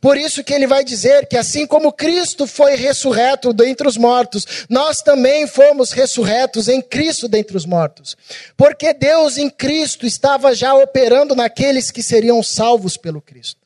Por 0.00 0.16
isso 0.16 0.42
que 0.42 0.52
ele 0.52 0.66
vai 0.66 0.82
dizer 0.82 1.26
que 1.26 1.36
assim 1.36 1.66
como 1.66 1.92
Cristo 1.92 2.46
foi 2.46 2.74
ressurreto 2.74 3.52
dentre 3.52 3.86
os 3.86 3.96
mortos, 3.96 4.66
nós 4.68 5.02
também 5.02 5.46
fomos 5.46 5.92
ressurretos 5.92 6.68
em 6.68 6.82
Cristo 6.82 7.28
dentre 7.28 7.56
os 7.56 7.64
mortos. 7.64 8.16
Porque 8.56 8.92
Deus 8.92 9.38
em 9.38 9.48
Cristo 9.48 10.04
estava 10.04 10.54
já 10.54 10.74
operando 10.74 11.34
naqueles 11.34 11.90
que 11.90 12.02
seriam 12.02 12.42
salvos 12.42 12.96
pelo 12.96 13.20
Cristo. 13.20 13.60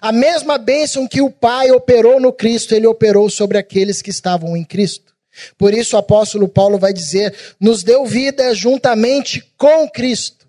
A 0.00 0.12
mesma 0.12 0.58
bênção 0.58 1.06
que 1.06 1.22
o 1.22 1.30
Pai 1.30 1.70
operou 1.70 2.20
no 2.20 2.32
Cristo, 2.32 2.74
ele 2.74 2.86
operou 2.86 3.28
sobre 3.30 3.58
aqueles 3.58 4.02
que 4.02 4.10
estavam 4.10 4.56
em 4.56 4.64
Cristo. 4.64 5.14
Por 5.56 5.72
isso 5.72 5.94
o 5.94 5.98
apóstolo 5.98 6.48
Paulo 6.48 6.78
vai 6.78 6.92
dizer: 6.92 7.34
nos 7.58 7.82
deu 7.82 8.04
vida 8.04 8.54
juntamente 8.54 9.42
com 9.56 9.88
Cristo 9.88 10.39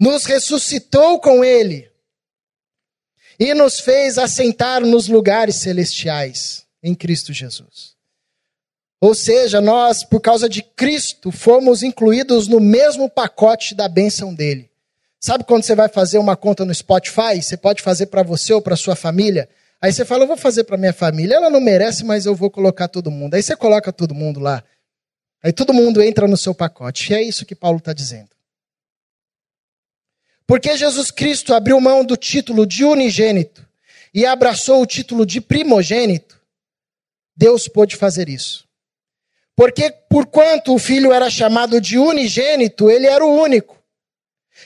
nos 0.00 0.24
ressuscitou 0.24 1.20
com 1.20 1.44
Ele 1.44 1.90
e 3.38 3.54
nos 3.54 3.80
fez 3.80 4.18
assentar 4.18 4.80
nos 4.80 5.08
lugares 5.08 5.56
celestiais 5.56 6.66
em 6.82 6.94
Cristo 6.94 7.32
Jesus. 7.32 7.94
Ou 9.00 9.14
seja, 9.14 9.60
nós, 9.60 10.02
por 10.02 10.20
causa 10.20 10.48
de 10.48 10.62
Cristo, 10.62 11.30
fomos 11.30 11.82
incluídos 11.82 12.48
no 12.48 12.60
mesmo 12.60 13.08
pacote 13.10 13.74
da 13.74 13.88
bênção 13.88 14.34
dele. 14.34 14.70
Sabe 15.20 15.44
quando 15.44 15.62
você 15.62 15.74
vai 15.74 15.88
fazer 15.88 16.18
uma 16.18 16.36
conta 16.36 16.64
no 16.64 16.74
Spotify? 16.74 17.40
Você 17.40 17.56
pode 17.56 17.82
fazer 17.82 18.06
para 18.06 18.22
você 18.22 18.52
ou 18.52 18.62
para 18.62 18.76
sua 18.76 18.94
família. 18.94 19.48
Aí 19.80 19.92
você 19.92 20.04
fala, 20.04 20.24
eu 20.24 20.26
vou 20.26 20.36
fazer 20.36 20.64
para 20.64 20.76
minha 20.76 20.92
família. 20.92 21.36
Ela 21.36 21.50
não 21.50 21.60
merece, 21.60 22.04
mas 22.04 22.26
eu 22.26 22.34
vou 22.34 22.50
colocar 22.50 22.88
todo 22.88 23.10
mundo. 23.10 23.34
Aí 23.34 23.42
você 23.42 23.56
coloca 23.56 23.92
todo 23.92 24.14
mundo 24.14 24.40
lá. 24.40 24.62
Aí 25.42 25.52
todo 25.52 25.74
mundo 25.74 26.02
entra 26.02 26.26
no 26.26 26.36
seu 26.36 26.54
pacote. 26.54 27.12
E 27.12 27.16
é 27.16 27.22
isso 27.22 27.44
que 27.44 27.54
Paulo 27.54 27.78
está 27.78 27.92
dizendo. 27.92 28.33
Porque 30.46 30.76
Jesus 30.76 31.10
Cristo 31.10 31.54
abriu 31.54 31.80
mão 31.80 32.04
do 32.04 32.16
título 32.16 32.66
de 32.66 32.84
unigênito 32.84 33.66
e 34.12 34.26
abraçou 34.26 34.82
o 34.82 34.86
título 34.86 35.24
de 35.24 35.40
primogênito, 35.40 36.40
Deus 37.36 37.66
pôde 37.66 37.96
fazer 37.96 38.28
isso. 38.28 38.64
Porque, 39.56 39.90
porquanto 40.08 40.74
o 40.74 40.78
filho 40.78 41.12
era 41.12 41.30
chamado 41.30 41.80
de 41.80 41.98
unigênito, 41.98 42.90
ele 42.90 43.06
era 43.06 43.24
o 43.24 43.40
único. 43.40 43.82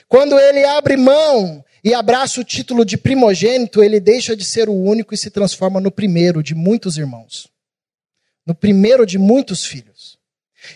Quando 0.06 0.38
ele 0.38 0.64
abre 0.64 0.96
mão 0.96 1.64
e 1.84 1.94
abraça 1.94 2.40
o 2.40 2.44
título 2.44 2.84
de 2.84 2.96
primogênito, 2.96 3.82
ele 3.82 4.00
deixa 4.00 4.34
de 4.34 4.44
ser 4.44 4.68
o 4.68 4.74
único 4.74 5.14
e 5.14 5.18
se 5.18 5.30
transforma 5.30 5.80
no 5.80 5.90
primeiro 5.90 6.42
de 6.42 6.54
muitos 6.54 6.96
irmãos, 6.96 7.48
no 8.44 8.54
primeiro 8.54 9.06
de 9.06 9.18
muitos 9.18 9.64
filhos. 9.64 9.97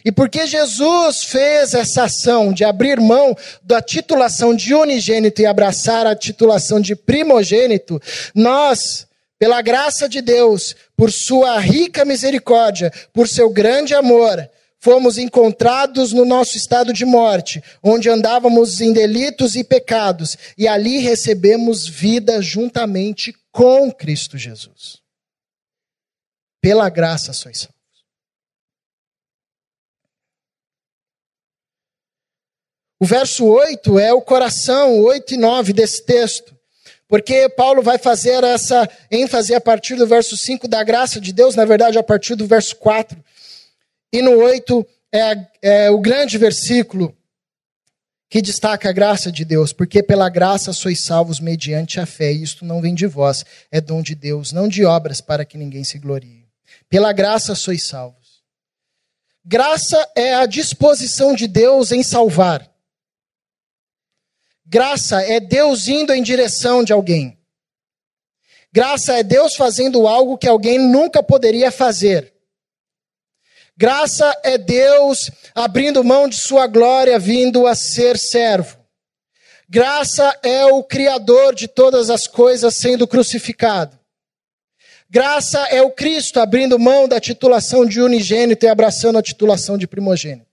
E 0.05 0.13
porque 0.13 0.47
Jesus 0.47 1.25
fez 1.25 1.75
essa 1.75 2.05
ação 2.05 2.53
de 2.53 2.65
abrir 2.65 3.01
mão 3.01 3.37
da 3.63 3.81
titulação 3.81 4.55
de 4.55 4.75
unigênito 4.75 5.43
e 5.43 5.47
abraçar 5.47 6.07
a 6.07 6.17
titulação 6.17 6.81
de 6.81 6.95
primogênito, 6.95 8.01
nós, 8.35 9.07
pela 9.39 9.61
graça 9.63 10.09
de 10.09 10.21
Deus, 10.21 10.75
por 10.97 11.11
sua 11.11 11.59
rica 11.59 12.05
misericórdia, 12.05 12.93
por 13.13 13.29
seu 13.29 13.51
grande 13.51 13.95
amor, 13.95 14.49
fomos 14.83 15.17
encontrados 15.17 16.13
no 16.13 16.25
nosso 16.25 16.57
estado 16.57 16.93
de 16.93 17.05
morte, 17.05 17.63
onde 17.81 18.11
andávamos 18.11 18.81
em 18.81 18.93
delitos 18.93 19.55
e 19.55 19.63
pecados, 19.63 20.37
e 20.59 20.67
ali 20.67 20.99
recebemos 20.99 21.87
vida 21.87 22.43
juntamente 22.43 23.33
com 23.53 23.93
Cristo 23.93 24.37
Jesus. 24.37 25.01
Pela 26.61 26.89
graça 26.89 27.33
sois 27.33 27.59
salvos. 27.59 27.77
O 33.03 33.05
verso 33.05 33.45
8 33.45 33.99
é 33.99 34.13
o 34.13 34.23
coração, 34.23 35.01
8 35.01 35.35
e 35.35 35.37
9 35.37 35.73
desse 35.73 36.05
texto. 36.05 36.57
Porque 37.09 37.49
Paulo 37.49 37.83
vai 37.83 37.99
fazer 37.99 38.45
essa 38.45 38.89
ênfase 39.11 39.53
a 39.53 39.61
partir 39.61 39.97
do 39.97 40.07
verso 40.07 40.37
5 40.37 40.69
da 40.69 40.85
graça 40.85 41.21
de 41.21 41.33
Deus, 41.33 41.57
na 41.57 41.65
verdade, 41.65 41.99
a 41.99 42.03
partir 42.05 42.37
do 42.37 42.47
verso 42.47 42.77
4. 42.77 43.19
E 44.13 44.23
no 44.23 44.37
8 44.37 44.87
é, 45.13 45.47
é 45.61 45.91
o 45.91 45.99
grande 45.99 46.39
versículo 46.39 47.13
que 48.31 48.41
destaca 48.41 48.91
a 48.91 48.93
graça 48.93 49.33
de 49.33 49.45
Deus, 49.45 49.73
porque 49.73 50.01
pela 50.01 50.29
graça 50.29 50.73
sois 50.73 51.03
salvos 51.03 51.41
mediante 51.41 51.99
a 51.99 52.07
fé, 52.07 52.33
e 52.33 52.45
isto 52.45 52.65
não 52.65 52.81
vem 52.81 52.95
de 52.95 53.09
vós, 53.09 53.45
é 53.73 53.81
dom 53.81 54.01
de 54.01 54.15
Deus, 54.15 54.53
não 54.53 54.69
de 54.69 54.85
obras 54.85 55.21
para 55.21 55.45
que 55.45 55.59
ninguém 55.59 55.83
se 55.83 55.99
glorie. 55.99 56.47
Pela 56.89 57.13
graça 57.13 57.57
sois 57.57 57.85
salvos. 57.85 58.45
Graça 59.45 60.09
é 60.15 60.35
a 60.35 60.47
disposição 60.47 61.35
de 61.35 61.49
Deus 61.49 61.91
em 61.91 62.05
salvar. 62.05 62.72
Graça 64.65 65.23
é 65.23 65.41
Deus 65.41 65.89
indo 65.89 66.13
em 66.13 66.23
direção 66.23 66.85
de 66.85 66.93
alguém. 66.93 67.39
Graça 68.73 69.15
é 69.15 69.23
Deus 69.23 69.55
fazendo 69.55 70.09
algo 70.09 70.39
que 70.39 70.49
alguém 70.49 70.79
nunca 70.79 71.23
poderia 71.23 71.71
fazer. 71.71 72.33
Graça 73.77 74.35
é 74.43 74.57
Deus 74.57 75.31
abrindo 75.55 76.05
mão 76.05 76.29
de 76.29 76.37
sua 76.37 76.67
glória, 76.67 77.19
vindo 77.19 77.67
a 77.67 77.75
ser 77.75 78.17
servo. 78.19 78.79
Graça 79.69 80.39
é 80.43 80.67
o 80.67 80.83
Criador 80.85 81.55
de 81.55 81.67
todas 81.67 82.11
as 82.11 82.27
coisas 82.27 82.75
sendo 82.75 83.07
crucificado. 83.07 83.99
Graça 85.09 85.59
é 85.69 85.83
o 85.83 85.91
Cristo 85.91 86.41
abrindo 86.41 86.79
mão 86.79 87.07
da 87.07 87.21
titulação 87.21 87.85
de 87.85 88.01
unigênito 88.01 88.65
e 88.65 88.69
abraçando 88.69 89.19
a 89.19 89.23
titulação 89.23 89.77
de 89.77 89.87
primogênito. 89.87 90.47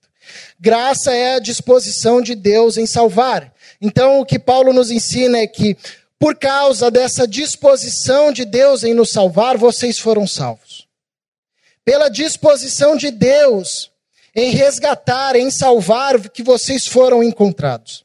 Graça 0.58 1.14
é 1.14 1.36
a 1.36 1.38
disposição 1.38 2.20
de 2.20 2.34
Deus 2.34 2.76
em 2.76 2.86
salvar. 2.86 3.52
Então, 3.80 4.20
o 4.20 4.26
que 4.26 4.38
Paulo 4.38 4.72
nos 4.72 4.90
ensina 4.90 5.38
é 5.38 5.46
que, 5.46 5.76
por 6.18 6.36
causa 6.36 6.90
dessa 6.90 7.26
disposição 7.26 8.32
de 8.32 8.44
Deus 8.44 8.84
em 8.84 8.94
nos 8.94 9.10
salvar, 9.10 9.56
vocês 9.56 9.98
foram 9.98 10.26
salvos 10.26 10.90
pela 11.90 12.08
disposição 12.08 12.96
de 12.96 13.10
Deus 13.10 13.90
em 14.32 14.50
resgatar, 14.50 15.34
em 15.34 15.50
salvar 15.50 16.30
que 16.30 16.40
vocês 16.40 16.86
foram 16.86 17.20
encontrados. 17.20 18.04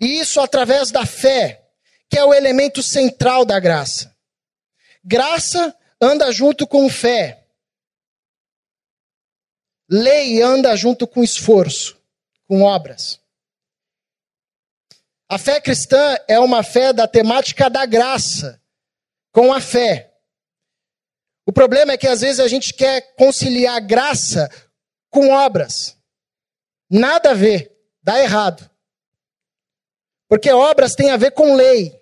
E 0.00 0.18
isso 0.18 0.40
através 0.40 0.90
da 0.90 1.06
fé, 1.06 1.70
que 2.08 2.18
é 2.18 2.24
o 2.24 2.34
elemento 2.34 2.82
central 2.82 3.44
da 3.44 3.60
graça. 3.60 4.12
Graça 5.04 5.72
anda 6.00 6.32
junto 6.32 6.66
com 6.66 6.88
fé. 6.88 7.44
Lei 9.88 10.42
anda 10.42 10.74
junto 10.74 11.06
com 11.06 11.22
esforço, 11.22 11.96
com 12.48 12.62
obras. 12.62 13.19
A 15.30 15.38
fé 15.38 15.60
cristã 15.60 16.16
é 16.26 16.40
uma 16.40 16.64
fé 16.64 16.92
da 16.92 17.06
temática 17.06 17.70
da 17.70 17.86
graça, 17.86 18.60
com 19.30 19.52
a 19.52 19.60
fé. 19.60 20.12
O 21.46 21.52
problema 21.52 21.92
é 21.92 21.96
que 21.96 22.08
às 22.08 22.20
vezes 22.20 22.40
a 22.40 22.48
gente 22.48 22.74
quer 22.74 23.14
conciliar 23.14 23.80
graça 23.80 24.50
com 25.08 25.30
obras. 25.30 25.96
Nada 26.90 27.30
a 27.30 27.34
ver, 27.34 27.70
dá 28.02 28.18
errado. 28.20 28.68
Porque 30.28 30.50
obras 30.50 30.96
têm 30.96 31.12
a 31.12 31.16
ver 31.16 31.30
com 31.30 31.54
lei. 31.54 31.96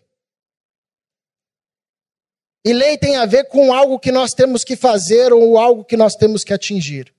E 2.64 2.72
lei 2.72 2.96
tem 2.96 3.16
a 3.16 3.26
ver 3.26 3.44
com 3.44 3.74
algo 3.74 4.00
que 4.00 4.10
nós 4.10 4.32
temos 4.32 4.64
que 4.64 4.74
fazer 4.74 5.34
ou 5.34 5.58
algo 5.58 5.84
que 5.84 5.98
nós 5.98 6.16
temos 6.16 6.44
que 6.44 6.54
atingir. 6.54 7.14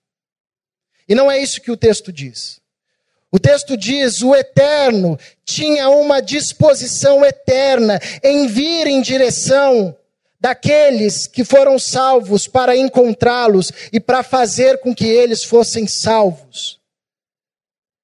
E 1.07 1.13
não 1.13 1.29
é 1.29 1.37
isso 1.37 1.61
que 1.61 1.69
o 1.69 1.77
texto 1.77 2.11
diz. 2.11 2.58
O 3.31 3.39
texto 3.39 3.77
diz: 3.77 4.21
o 4.21 4.35
eterno 4.35 5.17
tinha 5.45 5.89
uma 5.89 6.21
disposição 6.21 7.23
eterna 7.23 7.99
em 8.23 8.47
vir 8.47 8.87
em 8.87 9.01
direção 9.01 9.95
daqueles 10.39 11.27
que 11.27 11.43
foram 11.43 11.77
salvos 11.77 12.47
para 12.47 12.75
encontrá-los 12.75 13.71
e 13.91 13.99
para 13.99 14.23
fazer 14.23 14.79
com 14.79 14.95
que 14.95 15.05
eles 15.05 15.43
fossem 15.43 15.85
salvos. 15.85 16.79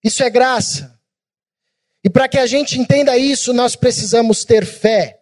Isso 0.04 0.22
é 0.24 0.30
graça. 0.30 0.94
E 2.04 2.10
para 2.10 2.28
que 2.28 2.38
a 2.38 2.46
gente 2.46 2.80
entenda 2.80 3.18
isso, 3.18 3.52
nós 3.52 3.76
precisamos 3.76 4.44
ter 4.44 4.64
fé. 4.64 5.20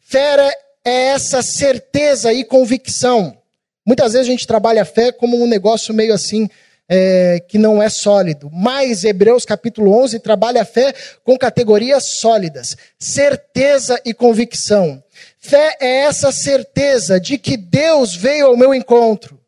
Fé 0.00 0.52
é 0.84 1.06
essa 1.06 1.42
certeza 1.42 2.32
e 2.32 2.44
convicção. 2.44 3.36
Muitas 3.84 4.12
vezes 4.12 4.28
a 4.28 4.30
gente 4.30 4.46
trabalha 4.46 4.82
a 4.82 4.84
fé 4.84 5.10
como 5.10 5.42
um 5.42 5.46
negócio 5.46 5.92
meio 5.92 6.14
assim, 6.14 6.48
é, 6.92 7.38
que 7.46 7.56
não 7.56 7.80
é 7.80 7.88
sólido. 7.88 8.50
Mas 8.52 9.04
Hebreus 9.04 9.44
capítulo 9.44 9.96
11 10.02 10.18
trabalha 10.18 10.62
a 10.62 10.64
fé 10.64 10.92
com 11.22 11.38
categorias 11.38 12.04
sólidas: 12.04 12.76
certeza 12.98 14.00
e 14.04 14.12
convicção. 14.12 15.00
Fé 15.38 15.76
é 15.80 16.00
essa 16.00 16.32
certeza 16.32 17.20
de 17.20 17.38
que 17.38 17.56
Deus 17.56 18.16
veio 18.16 18.48
ao 18.48 18.56
meu 18.56 18.74
encontro. 18.74 19.38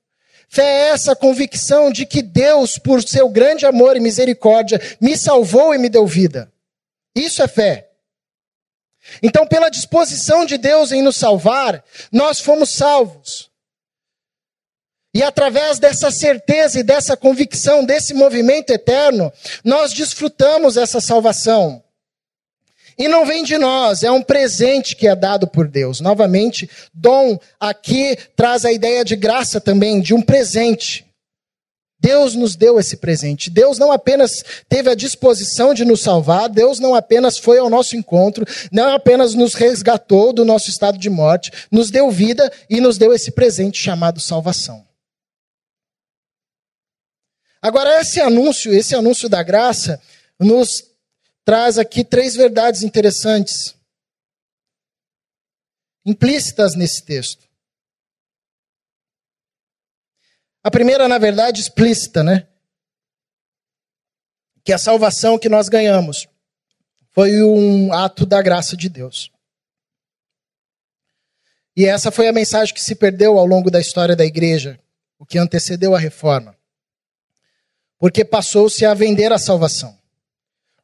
Fé 0.48 0.62
é 0.62 0.88
essa 0.90 1.16
convicção 1.16 1.90
de 1.90 2.07
que 2.07 2.22
Deus, 2.22 2.78
por 2.78 3.02
seu 3.02 3.28
grande 3.28 3.66
amor 3.66 3.96
e 3.96 4.00
misericórdia, 4.00 4.81
me 5.00 5.16
salvou 5.16 5.74
e 5.74 5.78
me 5.78 5.88
deu 5.88 6.07
vida. 6.07 6.52
Isso 7.14 7.42
é 7.42 7.48
fé. 7.48 7.88
Então, 9.22 9.46
pela 9.46 9.68
disposição 9.68 10.44
de 10.44 10.57
Deus 10.57 10.92
em 10.92 11.02
nos 11.02 11.16
salvar, 11.16 11.83
nós 12.12 12.38
fomos 12.38 12.70
salvos. 12.70 13.51
E 15.14 15.22
através 15.22 15.79
dessa 15.79 16.11
certeza 16.11 16.81
e 16.81 16.83
dessa 16.83 17.16
convicção, 17.16 17.85
desse 17.85 18.14
movimento 18.14 18.70
eterno, 18.70 19.31
nós 19.62 19.92
desfrutamos 19.92 20.77
essa 20.77 21.01
salvação. 21.01 21.83
E 22.98 23.09
não 23.09 23.27
vem 23.27 23.42
de 23.42 23.59
nós, 23.59 24.03
é 24.03 24.11
um 24.11 24.22
presente 24.22 24.96
que 24.96 25.09
é 25.09 25.14
dado 25.14 25.46
por 25.46 25.68
Deus. 25.68 26.01
Novamente, 26.01 26.68
dom 26.94 27.38
aqui 27.59 28.16
traz 28.37 28.64
a 28.64 28.72
ideia 28.72 29.05
de 29.05 29.16
graça 29.16 29.61
também, 29.61 30.01
de 30.01 30.14
um 30.14 30.22
presente. 30.22 31.07
Deus 31.98 32.35
nos 32.35 32.57
deu 32.57 32.81
esse 32.81 32.96
presente. 32.96 33.48
Deus 33.48 33.79
não 33.79 33.92
apenas 33.92 34.42
teve 34.68 34.90
a 34.90 34.94
disposição 34.94 35.72
de 35.72 35.85
nos 35.85 36.01
salvar, 36.01 36.48
Deus 36.48 36.81
não 36.81 36.94
apenas 36.94 37.38
foi 37.38 37.59
ao 37.59 37.70
nosso 37.70 37.96
encontro, 37.96 38.44
não 38.72 38.94
apenas 38.94 39.35
nos 39.35 39.55
resgatou 39.55 40.33
do 40.33 40.44
nosso 40.44 40.68
estado 40.68 40.98
de 40.98 41.09
morte, 41.09 41.53
nos 41.70 41.90
deu 41.90 42.11
vida 42.11 42.51
e 42.68 42.81
nos 42.81 42.98
deu 42.98 43.12
esse 43.12 43.31
presente 43.31 43.79
chamado 43.79 44.20
salvação. 44.20 44.91
Agora, 47.62 48.01
esse 48.01 48.20
anúncio, 48.20 48.75
esse 48.75 48.92
anúncio 48.92 49.29
da 49.29 49.40
graça, 49.40 50.03
nos 50.37 50.83
traz 51.44 51.79
aqui 51.79 52.05
três 52.05 52.35
verdades 52.35 52.83
interessantes, 52.83 53.77
implícitas 56.05 56.75
nesse 56.75 57.05
texto. 57.05 57.48
A 60.64 60.72
primeira, 60.72 61.07
na 61.07 61.18
verdade, 61.18 61.61
explícita, 61.61 62.25
né? 62.25 62.48
Que 64.64 64.72
a 64.72 64.79
salvação 64.79 65.38
que 65.38 65.48
nós 65.48 65.68
ganhamos 65.68 66.27
foi 67.11 67.42
um 67.42 67.92
ato 67.92 68.27
da 68.27 68.42
graça 68.42 68.77
de 68.77 68.88
Deus. 68.88 69.31
E 71.77 71.87
essa 71.87 72.11
foi 72.11 72.27
a 72.27 72.33
mensagem 72.33 72.75
que 72.75 72.83
se 72.83 72.96
perdeu 72.96 73.38
ao 73.38 73.46
longo 73.46 73.70
da 73.70 73.81
história 73.81 74.16
da 74.16 74.25
igreja, 74.25 74.79
o 75.16 75.25
que 75.25 75.38
antecedeu 75.38 75.94
a 75.94 75.98
reforma. 75.98 76.57
Porque 78.02 78.24
passou-se 78.24 78.84
a 78.84 78.94
vender 78.94 79.32
a 79.32 79.38
salvação 79.38 79.96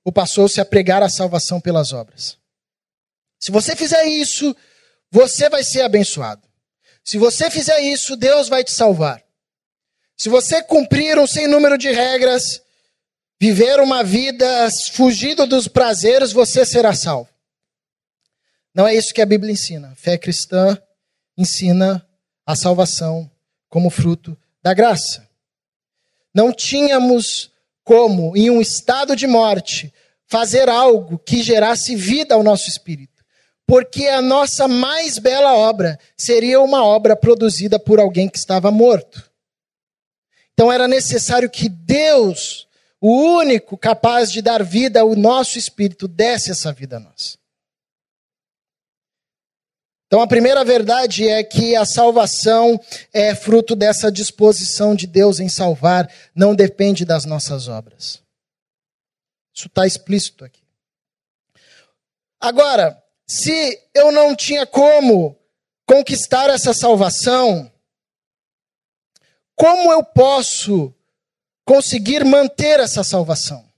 ou 0.04 0.12
passou-se 0.12 0.60
a 0.60 0.64
pregar 0.64 1.02
a 1.02 1.08
salvação 1.08 1.60
pelas 1.60 1.92
obras. 1.92 2.38
Se 3.40 3.50
você 3.50 3.74
fizer 3.74 4.04
isso, 4.04 4.54
você 5.10 5.50
vai 5.50 5.64
ser 5.64 5.82
abençoado. 5.82 6.46
Se 7.02 7.18
você 7.18 7.50
fizer 7.50 7.80
isso, 7.80 8.14
Deus 8.14 8.48
vai 8.48 8.62
te 8.62 8.70
salvar. 8.70 9.20
Se 10.16 10.28
você 10.28 10.62
cumprir 10.62 11.18
um 11.18 11.26
sem 11.26 11.48
número 11.48 11.76
de 11.76 11.90
regras, 11.90 12.62
viver 13.40 13.80
uma 13.80 14.04
vida 14.04 14.46
fugido 14.92 15.44
dos 15.44 15.66
prazeres, 15.66 16.30
você 16.30 16.64
será 16.64 16.94
salvo. 16.94 17.28
Não 18.72 18.86
é 18.86 18.94
isso 18.94 19.12
que 19.12 19.20
a 19.20 19.26
Bíblia 19.26 19.50
ensina. 19.50 19.90
A 19.90 19.96
fé 19.96 20.16
cristã 20.16 20.80
ensina 21.36 22.06
a 22.46 22.54
salvação 22.54 23.28
como 23.68 23.90
fruto 23.90 24.38
da 24.62 24.72
graça. 24.72 25.27
Não 26.38 26.52
tínhamos 26.52 27.50
como, 27.82 28.36
em 28.36 28.48
um 28.48 28.60
estado 28.60 29.16
de 29.16 29.26
morte, 29.26 29.92
fazer 30.28 30.68
algo 30.68 31.18
que 31.18 31.42
gerasse 31.42 31.96
vida 31.96 32.36
ao 32.36 32.44
nosso 32.44 32.68
espírito. 32.68 33.24
Porque 33.66 34.06
a 34.06 34.22
nossa 34.22 34.68
mais 34.68 35.18
bela 35.18 35.56
obra 35.56 35.98
seria 36.16 36.60
uma 36.60 36.84
obra 36.84 37.16
produzida 37.16 37.76
por 37.76 37.98
alguém 37.98 38.28
que 38.28 38.38
estava 38.38 38.70
morto. 38.70 39.28
Então 40.52 40.70
era 40.70 40.86
necessário 40.86 41.50
que 41.50 41.68
Deus, 41.68 42.68
o 43.00 43.10
único 43.10 43.76
capaz 43.76 44.30
de 44.30 44.40
dar 44.40 44.62
vida 44.62 45.00
ao 45.00 45.16
nosso 45.16 45.58
espírito, 45.58 46.06
desse 46.06 46.52
essa 46.52 46.72
vida 46.72 46.98
a 46.98 47.00
nós. 47.00 47.36
Então 50.08 50.22
a 50.22 50.26
primeira 50.26 50.64
verdade 50.64 51.28
é 51.28 51.44
que 51.44 51.76
a 51.76 51.84
salvação 51.84 52.80
é 53.12 53.34
fruto 53.34 53.76
dessa 53.76 54.10
disposição 54.10 54.94
de 54.94 55.06
Deus 55.06 55.38
em 55.38 55.50
salvar, 55.50 56.10
não 56.34 56.54
depende 56.54 57.04
das 57.04 57.26
nossas 57.26 57.68
obras. 57.68 58.22
Isso 59.54 59.66
está 59.66 59.86
explícito 59.86 60.46
aqui. 60.46 60.62
Agora, 62.40 63.02
se 63.26 63.78
eu 63.94 64.10
não 64.10 64.34
tinha 64.34 64.66
como 64.66 65.38
conquistar 65.84 66.48
essa 66.48 66.72
salvação, 66.72 67.70
como 69.54 69.92
eu 69.92 70.02
posso 70.02 70.94
conseguir 71.66 72.24
manter 72.24 72.80
essa 72.80 73.04
salvação? 73.04 73.68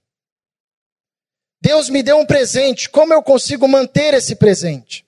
Deus 1.59 1.89
me 1.89 2.01
deu 2.01 2.17
um 2.19 2.25
presente, 2.25 2.89
como 2.89 3.13
eu 3.13 3.21
consigo 3.21 3.67
manter 3.67 4.13
esse 4.13 4.35
presente? 4.35 5.05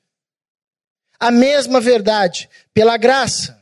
A 1.23 1.31
mesma 1.31 1.79
verdade, 1.79 2.49
pela 2.73 2.97
graça. 2.97 3.57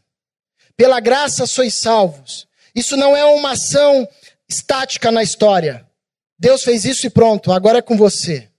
Pela 0.76 1.00
graça 1.00 1.45
sois 1.45 1.76
salvos. 1.76 2.47
Isso 2.74 2.97
não 2.97 3.15
é 3.15 3.24
uma 3.24 3.52
ação 3.52 4.10
estática 4.50 5.12
na 5.12 5.21
história. 5.21 5.86
Deus 6.39 6.63
fez 6.63 6.86
isso 6.86 7.06
e 7.06 7.10
pronto, 7.12 7.52
agora 7.52 7.78
é 7.78 7.82
com 7.84 7.95
você. 7.95 8.50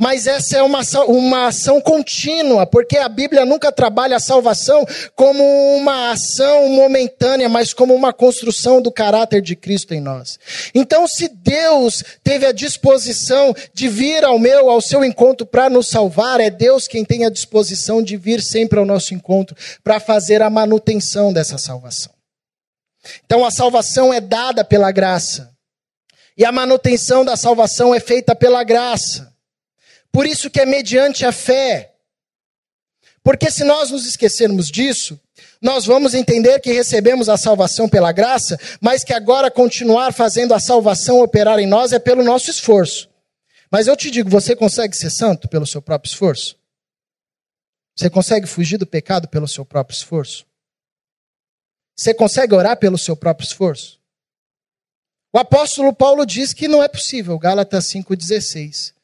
Mas 0.00 0.28
essa 0.28 0.56
é 0.56 0.62
uma, 0.62 0.80
uma 1.08 1.48
ação 1.48 1.80
contínua, 1.80 2.64
porque 2.64 2.96
a 2.96 3.08
Bíblia 3.08 3.44
nunca 3.44 3.72
trabalha 3.72 4.16
a 4.16 4.20
salvação 4.20 4.86
como 5.16 5.42
uma 5.74 6.12
ação 6.12 6.68
momentânea, 6.68 7.48
mas 7.48 7.72
como 7.74 7.92
uma 7.96 8.12
construção 8.12 8.80
do 8.80 8.92
caráter 8.92 9.42
de 9.42 9.56
Cristo 9.56 9.94
em 9.94 10.00
nós. 10.00 10.38
Então, 10.72 11.08
se 11.08 11.26
Deus 11.26 12.04
teve 12.22 12.46
a 12.46 12.52
disposição 12.52 13.52
de 13.74 13.88
vir 13.88 14.24
ao 14.24 14.38
meu, 14.38 14.70
ao 14.70 14.80
seu 14.80 15.04
encontro 15.04 15.44
para 15.44 15.68
nos 15.68 15.88
salvar, 15.88 16.38
é 16.40 16.48
Deus 16.48 16.86
quem 16.86 17.04
tem 17.04 17.26
a 17.26 17.30
disposição 17.30 18.00
de 18.00 18.16
vir 18.16 18.40
sempre 18.40 18.78
ao 18.78 18.86
nosso 18.86 19.12
encontro 19.14 19.56
para 19.82 19.98
fazer 19.98 20.42
a 20.42 20.50
manutenção 20.50 21.32
dessa 21.32 21.58
salvação. 21.58 22.12
Então, 23.24 23.44
a 23.44 23.50
salvação 23.50 24.14
é 24.14 24.20
dada 24.20 24.64
pela 24.64 24.92
graça. 24.92 25.50
E 26.36 26.44
a 26.44 26.52
manutenção 26.52 27.24
da 27.24 27.36
salvação 27.36 27.92
é 27.92 27.98
feita 27.98 28.32
pela 28.36 28.62
graça. 28.62 29.27
Por 30.12 30.26
isso 30.26 30.50
que 30.50 30.60
é 30.60 30.66
mediante 30.66 31.24
a 31.24 31.32
fé. 31.32 31.94
Porque 33.22 33.50
se 33.50 33.64
nós 33.64 33.90
nos 33.90 34.06
esquecermos 34.06 34.70
disso, 34.70 35.20
nós 35.60 35.84
vamos 35.84 36.14
entender 36.14 36.60
que 36.60 36.72
recebemos 36.72 37.28
a 37.28 37.36
salvação 37.36 37.88
pela 37.88 38.12
graça, 38.12 38.58
mas 38.80 39.04
que 39.04 39.12
agora 39.12 39.50
continuar 39.50 40.12
fazendo 40.12 40.54
a 40.54 40.60
salvação 40.60 41.20
operar 41.20 41.58
em 41.58 41.66
nós 41.66 41.92
é 41.92 41.98
pelo 41.98 42.22
nosso 42.22 42.50
esforço. 42.50 43.08
Mas 43.70 43.86
eu 43.86 43.96
te 43.96 44.10
digo, 44.10 44.30
você 44.30 44.56
consegue 44.56 44.96
ser 44.96 45.10
santo 45.10 45.48
pelo 45.48 45.66
seu 45.66 45.82
próprio 45.82 46.10
esforço? 46.10 46.56
Você 47.94 48.08
consegue 48.08 48.46
fugir 48.46 48.78
do 48.78 48.86
pecado 48.86 49.28
pelo 49.28 49.48
seu 49.48 49.64
próprio 49.64 49.94
esforço? 49.94 50.46
Você 51.96 52.14
consegue 52.14 52.54
orar 52.54 52.78
pelo 52.78 52.96
seu 52.96 53.16
próprio 53.16 53.44
esforço? 53.44 53.98
O 55.32 55.38
apóstolo 55.38 55.92
Paulo 55.92 56.24
diz 56.24 56.54
que 56.54 56.68
não 56.68 56.82
é 56.82 56.88
possível, 56.88 57.38
Gálatas 57.38 57.86
5,16. 57.86 58.94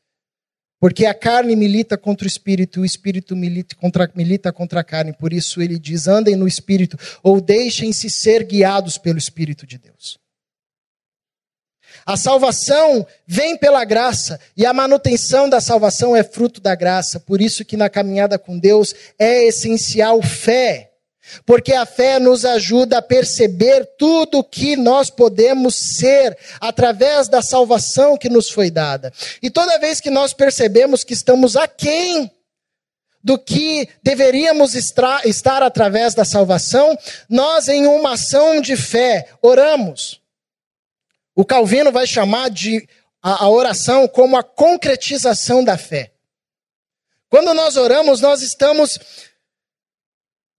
Porque 0.84 1.06
a 1.06 1.14
carne 1.14 1.56
milita 1.56 1.96
contra 1.96 2.26
o 2.26 2.28
espírito, 2.28 2.82
o 2.82 2.84
espírito 2.84 3.34
milita 3.34 3.74
contra, 3.74 4.10
milita 4.14 4.52
contra 4.52 4.80
a 4.80 4.84
carne. 4.84 5.14
Por 5.14 5.32
isso 5.32 5.62
ele 5.62 5.78
diz: 5.78 6.06
andem 6.06 6.36
no 6.36 6.46
espírito, 6.46 6.98
ou 7.22 7.40
deixem-se 7.40 8.10
ser 8.10 8.44
guiados 8.44 8.98
pelo 8.98 9.16
Espírito 9.16 9.66
de 9.66 9.78
Deus. 9.78 10.18
A 12.04 12.18
salvação 12.18 13.06
vem 13.26 13.56
pela 13.56 13.82
graça 13.82 14.38
e 14.54 14.66
a 14.66 14.74
manutenção 14.74 15.48
da 15.48 15.58
salvação 15.58 16.14
é 16.14 16.22
fruto 16.22 16.60
da 16.60 16.74
graça. 16.74 17.18
Por 17.18 17.40
isso 17.40 17.64
que 17.64 17.78
na 17.78 17.88
caminhada 17.88 18.38
com 18.38 18.58
Deus 18.58 18.94
é 19.18 19.44
essencial 19.44 20.20
fé. 20.20 20.90
Porque 21.46 21.72
a 21.72 21.86
fé 21.86 22.18
nos 22.18 22.44
ajuda 22.44 22.98
a 22.98 23.02
perceber 23.02 23.84
tudo 23.98 24.38
o 24.38 24.44
que 24.44 24.76
nós 24.76 25.10
podemos 25.10 25.74
ser 25.74 26.36
através 26.60 27.28
da 27.28 27.42
salvação 27.42 28.16
que 28.16 28.28
nos 28.28 28.50
foi 28.50 28.70
dada. 28.70 29.12
E 29.42 29.50
toda 29.50 29.78
vez 29.78 30.00
que 30.00 30.10
nós 30.10 30.32
percebemos 30.32 31.04
que 31.04 31.14
estamos 31.14 31.56
aquém 31.56 32.30
do 33.22 33.38
que 33.38 33.88
deveríamos 34.02 34.74
estar 34.74 35.62
através 35.62 36.14
da 36.14 36.26
salvação, 36.26 36.96
nós, 37.28 37.68
em 37.68 37.86
uma 37.86 38.12
ação 38.12 38.60
de 38.60 38.76
fé, 38.76 39.28
oramos. 39.40 40.20
O 41.34 41.44
Calvino 41.44 41.90
vai 41.90 42.06
chamar 42.06 42.50
de 42.50 42.86
a, 43.22 43.44
a 43.44 43.48
oração 43.48 44.06
como 44.06 44.36
a 44.36 44.42
concretização 44.42 45.64
da 45.64 45.78
fé. 45.78 46.12
Quando 47.30 47.54
nós 47.54 47.76
oramos, 47.76 48.20
nós 48.20 48.42
estamos 48.42 48.98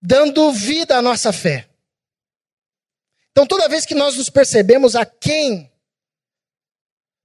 dando 0.06 0.52
vida 0.52 0.98
à 0.98 1.02
nossa 1.02 1.34
fé. 1.34 1.68
Então, 3.32 3.46
toda 3.46 3.68
vez 3.68 3.86
que 3.86 3.96
nós 3.96 4.16
nos 4.16 4.30
percebemos 4.30 4.96
a 4.96 5.06
quem 5.06 5.72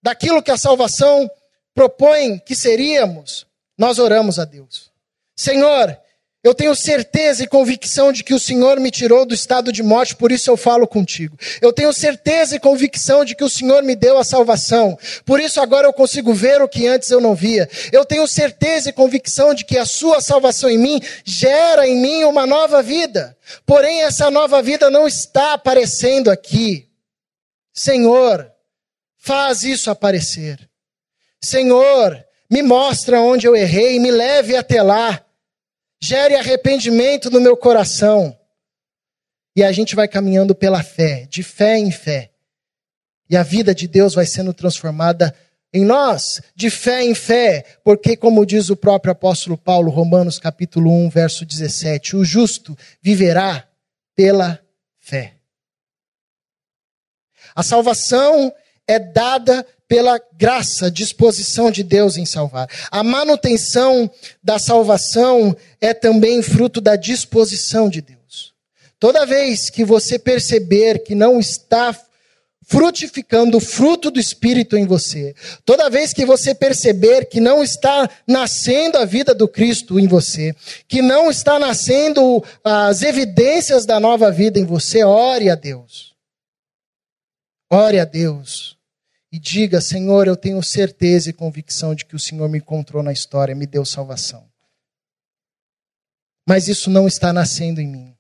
daquilo 0.03 0.43
que 0.43 0.51
a 0.51 0.57
salvação 0.57 1.31
propõe 1.75 2.39
que 2.39 2.55
seríamos, 2.55 3.47
nós 3.77 3.99
oramos 3.99 4.39
a 4.39 4.45
Deus. 4.45 4.91
Senhor, 5.37 5.97
eu 6.43 6.55
tenho 6.55 6.75
certeza 6.75 7.45
e 7.45 7.47
convicção 7.47 8.11
de 8.11 8.25
que 8.25 8.33
o 8.33 8.39
Senhor 8.41 8.81
me 8.81 8.91
tirou 8.91 9.27
do 9.27 9.35
estado 9.35 9.71
de 9.71 9.83
morte, 9.83 10.17
por 10.17 10.33
isso 10.33 10.51
eu 10.51 10.57
falo 10.57 10.87
contigo. 10.87 11.37
Eu 11.61 11.71
tenho 11.71 11.93
certeza 11.93 12.57
e 12.57 12.61
convicção 12.61 13.27
de 13.27 13.35
que 13.35 13.45
o 13.45 13.49
Senhor 13.49 13.83
me 13.83 13.95
deu 13.95 14.17
a 14.17 14.25
salvação, 14.25 14.99
por 15.27 15.39
isso 15.39 15.61
agora 15.61 15.87
eu 15.87 15.93
consigo 15.93 16.33
ver 16.33 16.63
o 16.63 16.69
que 16.69 16.89
antes 16.89 17.11
eu 17.11 17.21
não 17.21 17.35
via. 17.35 17.69
Eu 17.93 18.07
tenho 18.07 18.27
certeza 18.27 18.89
e 18.89 18.93
convicção 18.93 19.53
de 19.53 19.67
que 19.67 19.77
a 19.77 19.85
Sua 19.85 20.23
salvação 20.23 20.71
em 20.71 20.79
mim 20.79 20.99
gera 21.27 21.87
em 21.87 22.01
mim 22.01 22.25
uma 22.25 22.47
nova 22.47 22.83
vida. 22.83 23.37
Porém, 23.67 24.03
essa 24.03 24.31
nova 24.31 24.63
vida 24.63 24.89
não 24.89 25.07
está 25.07 25.53
aparecendo 25.53 26.31
aqui. 26.31 26.89
Senhor, 27.75 28.51
faz 29.19 29.63
isso 29.63 29.91
aparecer. 29.91 30.59
Senhor, 31.43 32.25
me 32.51 32.63
mostra 32.63 33.21
onde 33.21 33.47
eu 33.47 33.55
errei, 33.55 34.01
me 34.01 34.11
leve 34.11 34.57
até 34.57 34.83
lá 34.83 35.23
gere 36.03 36.35
arrependimento 36.35 37.31
no 37.31 37.41
meu 37.41 37.57
coração. 37.57 38.37
E 39.55 39.63
a 39.63 39.73
gente 39.73 39.95
vai 39.95 40.09
caminhando 40.09 40.55
pela 40.55 40.83
fé, 40.83 41.27
de 41.27 41.43
fé 41.43 41.77
em 41.77 41.91
fé. 41.91 42.31
E 43.29 43.37
a 43.37 43.43
vida 43.43 43.75
de 43.75 43.87
Deus 43.87 44.15
vai 44.15 44.27
sendo 44.27 44.55
transformada 44.55 45.35
em 45.73 45.85
nós, 45.85 46.41
de 46.55 46.69
fé 46.69 47.05
em 47.05 47.15
fé, 47.15 47.65
porque, 47.85 48.17
como 48.17 48.45
diz 48.45 48.71
o 48.71 48.77
próprio 48.77 49.13
apóstolo 49.13 49.57
Paulo, 49.57 49.91
Romanos 49.91 50.39
capítulo 50.39 50.91
1, 51.07 51.11
verso 51.11 51.47
17, 51.47 52.17
o 52.17 52.25
justo 52.25 52.77
viverá 53.01 53.69
pela 54.17 54.61
fé. 54.99 55.35
A 57.55 57.63
salvação 57.63 58.53
é 58.91 58.99
dada 58.99 59.65
pela 59.87 60.21
graça, 60.37 60.91
disposição 60.91 61.71
de 61.71 61.85
Deus 61.85 62.17
em 62.17 62.27
salvar. 62.27 62.69
A 62.91 63.05
manutenção 63.05 64.11
da 64.43 64.59
salvação 64.59 65.57
é 65.81 65.95
também 65.95 66.43
fruto 66.43 66.81
da 66.81 66.97
disposição 66.97 67.89
de 67.89 68.01
Deus. 68.01 68.53
Toda 68.99 69.25
vez 69.25 69.71
que 69.71 69.85
você 69.85 70.19
perceber 70.19 71.05
que 71.05 71.15
não 71.15 71.39
está 71.39 71.97
frutificando 72.67 73.59
o 73.59 73.61
fruto 73.61 74.11
do 74.11 74.21
Espírito 74.21 74.77
em 74.77 74.87
você, 74.87 75.35
toda 75.65 75.91
vez 75.91 76.13
que 76.13 76.25
você 76.25 76.53
perceber 76.53 77.27
que 77.27 77.41
não 77.41 77.63
está 77.63 78.09
nascendo 78.27 78.99
a 78.99 79.05
vida 79.05 79.35
do 79.35 79.47
Cristo 79.49 79.99
em 79.99 80.07
você, 80.07 80.55
que 80.87 81.01
não 81.01 81.31
está 81.31 81.61
nascendo 81.61 82.45
as 82.63 83.03
evidências 83.03 83.87
da 83.87 84.01
nova 84.01 84.31
vida 84.33 84.59
em 84.59 84.65
você, 84.65 85.05
ore 85.05 85.49
a 85.49 85.55
Deus. 85.55 86.15
Ore 87.73 88.01
a 88.01 88.05
Deus 88.05 88.80
e 89.33 89.39
diga: 89.39 89.81
Senhor, 89.81 90.27
eu 90.27 90.37
tenho 90.37 90.63
certeza 90.63 91.31
e 91.31 91.33
convicção 91.33 91.95
de 91.95 92.05
que 92.05 92.17
o 92.17 92.19
Senhor 92.19 92.49
me 92.49 92.59
encontrou 92.59 93.03
na 93.03 93.13
história, 93.13 93.55
me 93.55 93.67
deu 93.67 93.85
salvação. 93.85 94.51
Mas 96.47 96.69
isso 96.69 96.91
não 96.91 97.07
está 97.07 97.33
nascendo 97.33 97.81
em 97.81 97.87
mim. 97.87 98.17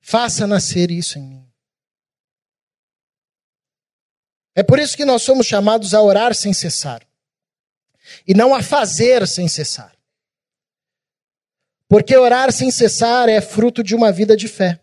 Faça 0.00 0.46
nascer 0.46 0.90
isso 0.90 1.18
em 1.18 1.22
mim. 1.22 1.52
É 4.54 4.62
por 4.62 4.78
isso 4.78 4.96
que 4.96 5.04
nós 5.04 5.22
somos 5.22 5.46
chamados 5.46 5.94
a 5.94 6.02
orar 6.02 6.34
sem 6.34 6.52
cessar 6.52 7.06
e 8.26 8.34
não 8.34 8.54
a 8.54 8.62
fazer 8.62 9.26
sem 9.26 9.48
cessar. 9.48 9.96
Porque 11.88 12.16
orar 12.16 12.52
sem 12.52 12.70
cessar 12.70 13.28
é 13.28 13.40
fruto 13.40 13.82
de 13.82 13.94
uma 13.94 14.12
vida 14.12 14.36
de 14.36 14.48
fé. 14.48 14.80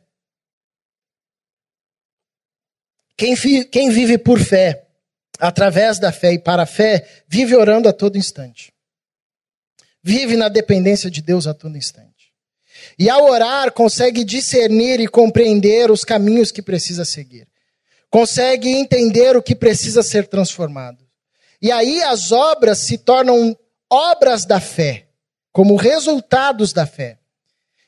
Quem, 3.17 3.35
quem 3.69 3.89
vive 3.89 4.17
por 4.17 4.39
fé 4.39 4.84
através 5.39 5.99
da 5.99 6.11
fé 6.11 6.33
e 6.33 6.39
para 6.39 6.63
a 6.63 6.67
fé, 6.67 7.07
vive 7.27 7.55
orando 7.55 7.89
a 7.89 7.93
todo 7.93 8.17
instante. 8.17 8.73
Vive 10.03 10.35
na 10.35 10.49
dependência 10.49 11.09
de 11.09 11.21
Deus 11.21 11.47
a 11.47 11.53
todo 11.53 11.77
instante. 11.77 12.31
E 12.97 13.09
ao 13.09 13.25
orar, 13.25 13.71
consegue 13.71 14.23
discernir 14.23 14.99
e 14.99 15.07
compreender 15.07 15.89
os 15.89 16.03
caminhos 16.03 16.51
que 16.51 16.61
precisa 16.61 17.03
seguir. 17.03 17.47
Consegue 18.09 18.69
entender 18.69 19.35
o 19.35 19.41
que 19.41 19.55
precisa 19.55 20.03
ser 20.03 20.27
transformado. 20.27 21.03
E 21.61 21.71
aí 21.71 22.01
as 22.03 22.31
obras 22.31 22.79
se 22.79 22.97
tornam 22.97 23.57
obras 23.89 24.45
da 24.45 24.59
fé, 24.59 25.07
como 25.51 25.75
resultados 25.75 26.71
da 26.71 26.85
fé. 26.85 27.17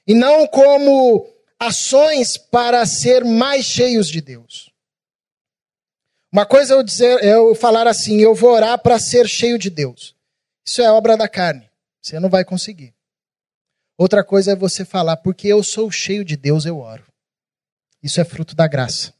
E 0.06 0.14
não 0.14 0.48
como 0.48 1.28
ações 1.60 2.38
para 2.38 2.86
ser 2.86 3.24
mais 3.24 3.66
cheios 3.66 4.08
de 4.08 4.22
Deus. 4.22 4.67
Uma 6.38 6.46
coisa 6.46 6.76
é 6.76 6.78
eu 6.78 6.84
dizer, 6.84 7.24
é 7.24 7.34
eu 7.34 7.56
falar 7.56 7.88
assim, 7.88 8.20
eu 8.20 8.36
vou 8.36 8.52
orar 8.52 8.78
para 8.78 9.00
ser 9.00 9.28
cheio 9.28 9.58
de 9.58 9.72
Deus. 9.72 10.16
Isso 10.64 10.84
é 10.84 10.92
obra 10.92 11.18
da 11.18 11.28
carne. 11.28 11.68
Você 12.00 12.20
não 12.20 12.30
vai 12.30 12.46
conseguir. 12.46 12.94
Outra 13.98 14.24
coisa 14.24 14.52
é 14.52 14.56
você 14.56 14.86
falar, 14.86 15.18
porque 15.18 15.48
eu 15.48 15.64
sou 15.64 15.90
cheio 15.90 16.24
de 16.24 16.38
Deus, 16.38 16.64
eu 16.68 16.78
oro. 16.78 17.04
Isso 18.04 18.22
é 18.22 18.24
fruto 18.24 18.56
da 18.56 18.68
graça. 18.68 19.16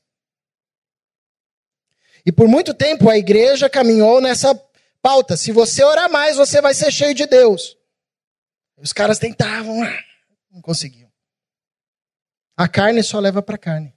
E 2.24 2.32
por 2.32 2.48
muito 2.48 2.72
tempo 2.72 3.10
a 3.10 3.18
igreja 3.18 3.68
caminhou 3.68 4.22
nessa 4.22 4.54
pauta. 5.02 5.36
Se 5.36 5.52
você 5.52 5.84
orar 5.84 6.12
mais, 6.12 6.38
você 6.38 6.62
vai 6.62 6.76
ser 6.76 6.92
cheio 6.92 7.16
de 7.16 7.26
Deus. 7.26 7.76
Os 8.78 8.94
caras 8.94 9.18
tentavam, 9.18 9.82
ah, 9.82 10.04
não 10.52 10.62
conseguiam. 10.62 11.12
A 12.56 12.68
carne 12.68 13.02
só 13.02 13.20
leva 13.20 13.42
para 13.42 13.58
carne. 13.58 13.97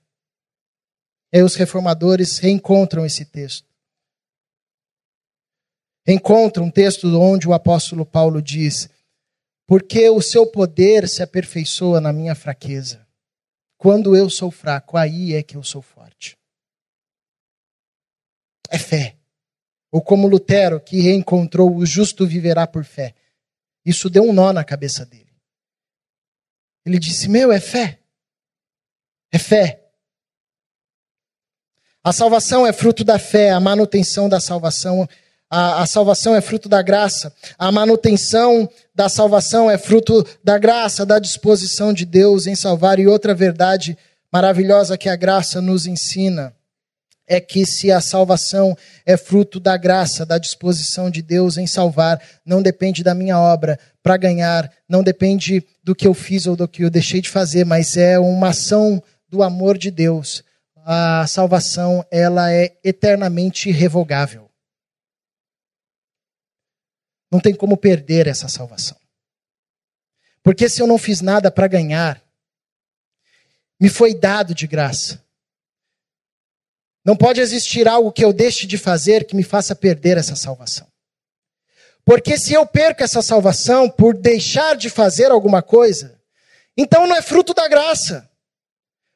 E 1.32 1.38
aí 1.38 1.42
os 1.42 1.54
reformadores 1.54 2.38
reencontram 2.38 3.06
esse 3.06 3.24
texto. 3.24 3.68
Reencontram 6.06 6.64
um 6.64 6.70
texto 6.70 7.06
onde 7.20 7.46
o 7.46 7.52
apóstolo 7.52 8.04
Paulo 8.04 8.42
diz: 8.42 8.88
Porque 9.66 10.08
o 10.08 10.20
seu 10.20 10.46
poder 10.46 11.08
se 11.08 11.22
aperfeiçoa 11.22 12.00
na 12.00 12.12
minha 12.12 12.34
fraqueza. 12.34 13.06
Quando 13.78 14.16
eu 14.16 14.28
sou 14.28 14.50
fraco, 14.50 14.96
aí 14.96 15.34
é 15.34 15.42
que 15.42 15.56
eu 15.56 15.62
sou 15.62 15.80
forte. 15.80 16.36
É 18.68 18.78
fé. 18.78 19.16
Ou 19.90 20.02
como 20.02 20.28
Lutero, 20.28 20.80
que 20.80 21.00
reencontrou 21.00 21.74
o 21.74 21.84
justo 21.84 22.26
viverá 22.26 22.66
por 22.66 22.84
fé. 22.84 23.14
Isso 23.84 24.10
deu 24.10 24.22
um 24.22 24.32
nó 24.32 24.52
na 24.52 24.64
cabeça 24.64 25.04
dele. 25.06 25.32
Ele 26.84 26.98
disse: 26.98 27.28
Meu, 27.28 27.52
é 27.52 27.60
fé. 27.60 28.00
É 29.32 29.38
fé. 29.38 29.89
A 32.02 32.12
salvação 32.12 32.66
é 32.66 32.72
fruto 32.72 33.04
da 33.04 33.18
fé, 33.18 33.50
a 33.50 33.60
manutenção 33.60 34.28
da 34.28 34.40
salvação. 34.40 35.06
A, 35.50 35.82
a, 35.82 35.86
salvação 35.86 36.34
é 36.34 36.40
fruto 36.40 36.68
da 36.68 36.80
graça. 36.80 37.32
A 37.58 37.70
manutenção 37.70 38.68
da 38.94 39.08
salvação 39.08 39.70
é 39.70 39.76
fruto 39.76 40.26
da 40.42 40.56
graça, 40.56 41.04
da 41.04 41.18
disposição 41.18 41.92
de 41.92 42.06
Deus 42.06 42.46
em 42.46 42.54
salvar. 42.54 42.98
E 42.98 43.06
outra 43.06 43.34
verdade 43.34 43.98
maravilhosa 44.32 44.96
que 44.96 45.10
a 45.10 45.16
graça 45.16 45.60
nos 45.60 45.86
ensina 45.86 46.54
é 47.28 47.38
que 47.38 47.66
se 47.66 47.92
a 47.92 48.00
salvação 48.00 48.76
é 49.04 49.16
fruto 49.16 49.60
da 49.60 49.76
graça, 49.76 50.24
da 50.24 50.38
disposição 50.38 51.10
de 51.10 51.20
Deus 51.20 51.58
em 51.58 51.66
salvar, 51.66 52.20
não 52.44 52.62
depende 52.62 53.04
da 53.04 53.14
minha 53.14 53.38
obra 53.38 53.78
para 54.02 54.16
ganhar, 54.16 54.68
não 54.88 55.02
depende 55.02 55.62
do 55.84 55.94
que 55.94 56.08
eu 56.08 56.14
fiz 56.14 56.46
ou 56.46 56.56
do 56.56 56.66
que 56.66 56.82
eu 56.82 56.90
deixei 56.90 57.20
de 57.20 57.28
fazer, 57.28 57.64
mas 57.64 57.96
é 57.96 58.18
uma 58.18 58.48
ação 58.48 59.02
do 59.28 59.42
amor 59.42 59.76
de 59.76 59.90
Deus. 59.90 60.42
A 60.84 61.26
salvação, 61.26 62.04
ela 62.10 62.52
é 62.52 62.78
eternamente 62.82 63.68
irrevogável. 63.68 64.50
Não 67.30 67.40
tem 67.40 67.54
como 67.54 67.76
perder 67.76 68.26
essa 68.26 68.48
salvação. 68.48 68.98
Porque 70.42 70.68
se 70.68 70.80
eu 70.80 70.86
não 70.86 70.98
fiz 70.98 71.20
nada 71.20 71.50
para 71.50 71.68
ganhar, 71.68 72.22
me 73.78 73.88
foi 73.88 74.14
dado 74.14 74.54
de 74.54 74.66
graça. 74.66 75.24
Não 77.04 77.16
pode 77.16 77.40
existir 77.40 77.88
algo 77.88 78.12
que 78.12 78.24
eu 78.24 78.32
deixe 78.32 78.66
de 78.66 78.76
fazer 78.76 79.26
que 79.26 79.34
me 79.34 79.42
faça 79.42 79.74
perder 79.74 80.16
essa 80.16 80.36
salvação. 80.36 80.86
Porque 82.04 82.38
se 82.38 82.52
eu 82.52 82.66
perco 82.66 83.02
essa 83.02 83.22
salvação 83.22 83.88
por 83.88 84.16
deixar 84.16 84.76
de 84.76 84.90
fazer 84.90 85.30
alguma 85.30 85.62
coisa, 85.62 86.20
então 86.76 87.06
não 87.06 87.16
é 87.16 87.22
fruto 87.22 87.54
da 87.54 87.68
graça. 87.68 88.29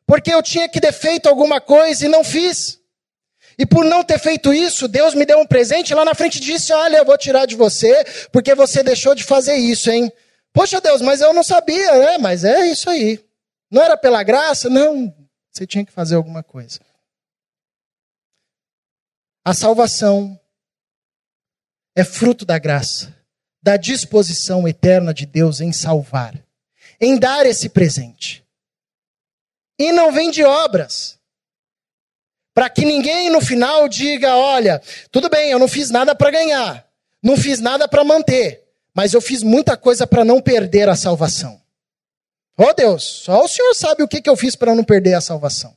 Porque 0.06 0.32
eu 0.32 0.42
tinha 0.42 0.68
que 0.68 0.80
ter 0.80 0.92
feito 0.92 1.28
alguma 1.28 1.60
coisa 1.60 2.04
e 2.04 2.08
não 2.08 2.22
fiz. 2.22 2.80
E 3.58 3.64
por 3.64 3.84
não 3.84 4.02
ter 4.02 4.18
feito 4.18 4.52
isso, 4.52 4.88
Deus 4.88 5.14
me 5.14 5.24
deu 5.24 5.38
um 5.38 5.46
presente 5.46 5.94
lá 5.94 6.04
na 6.04 6.14
frente 6.14 6.36
e 6.36 6.40
disse: 6.40 6.72
Olha, 6.72 6.98
eu 6.98 7.04
vou 7.04 7.16
tirar 7.16 7.46
de 7.46 7.54
você, 7.54 8.04
porque 8.32 8.54
você 8.54 8.82
deixou 8.82 9.14
de 9.14 9.22
fazer 9.22 9.54
isso, 9.54 9.90
hein? 9.90 10.12
Poxa 10.52 10.80
Deus, 10.80 11.00
mas 11.00 11.20
eu 11.20 11.32
não 11.32 11.42
sabia, 11.42 11.92
né? 11.98 12.18
Mas 12.18 12.44
é 12.44 12.66
isso 12.66 12.90
aí. 12.90 13.24
Não 13.70 13.82
era 13.82 13.96
pela 13.96 14.22
graça? 14.22 14.68
Não. 14.68 15.12
Você 15.50 15.66
tinha 15.66 15.84
que 15.84 15.92
fazer 15.92 16.16
alguma 16.16 16.42
coisa. 16.42 16.80
A 19.44 19.52
salvação 19.54 20.38
é 21.94 22.02
fruto 22.02 22.44
da 22.44 22.58
graça, 22.58 23.14
da 23.62 23.76
disposição 23.76 24.66
eterna 24.66 25.14
de 25.14 25.26
Deus 25.26 25.60
em 25.60 25.72
salvar, 25.72 26.34
em 27.00 27.18
dar 27.18 27.46
esse 27.46 27.68
presente. 27.68 28.43
E 29.78 29.92
não 29.92 30.12
vem 30.12 30.30
de 30.30 30.44
obras. 30.44 31.18
Para 32.54 32.70
que 32.70 32.84
ninguém 32.84 33.30
no 33.30 33.40
final 33.40 33.88
diga: 33.88 34.36
olha, 34.36 34.80
tudo 35.10 35.28
bem, 35.28 35.50
eu 35.50 35.58
não 35.58 35.66
fiz 35.66 35.90
nada 35.90 36.14
para 36.14 36.30
ganhar, 36.30 36.86
não 37.22 37.36
fiz 37.36 37.58
nada 37.60 37.88
para 37.88 38.04
manter, 38.04 38.64
mas 38.94 39.12
eu 39.12 39.20
fiz 39.20 39.42
muita 39.42 39.76
coisa 39.76 40.06
para 40.06 40.24
não 40.24 40.40
perder 40.40 40.88
a 40.88 40.94
salvação. 40.94 41.60
Oh 42.56 42.72
Deus, 42.72 43.02
só 43.02 43.44
o 43.44 43.48
Senhor 43.48 43.74
sabe 43.74 44.04
o 44.04 44.08
que, 44.08 44.22
que 44.22 44.30
eu 44.30 44.36
fiz 44.36 44.54
para 44.54 44.74
não 44.74 44.84
perder 44.84 45.14
a 45.14 45.20
salvação. 45.20 45.76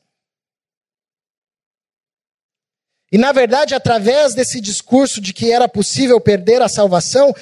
E 3.11 3.17
na 3.17 3.31
verdade, 3.31 3.73
através 3.73 4.35
desse 4.35 4.61
discurso 4.61 5.19
de 5.19 5.33
que 5.33 5.51
era 5.51 5.67
possível 5.67 6.19
perder 6.21 6.61
a 6.61 6.69
salvação, 6.69 7.33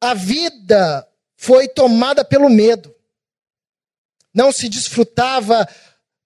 a 0.00 0.14
vida 0.14 1.08
foi 1.36 1.66
tomada 1.66 2.24
pelo 2.24 2.48
medo. 2.48 2.94
Não 4.38 4.52
se 4.52 4.68
desfrutava 4.68 5.68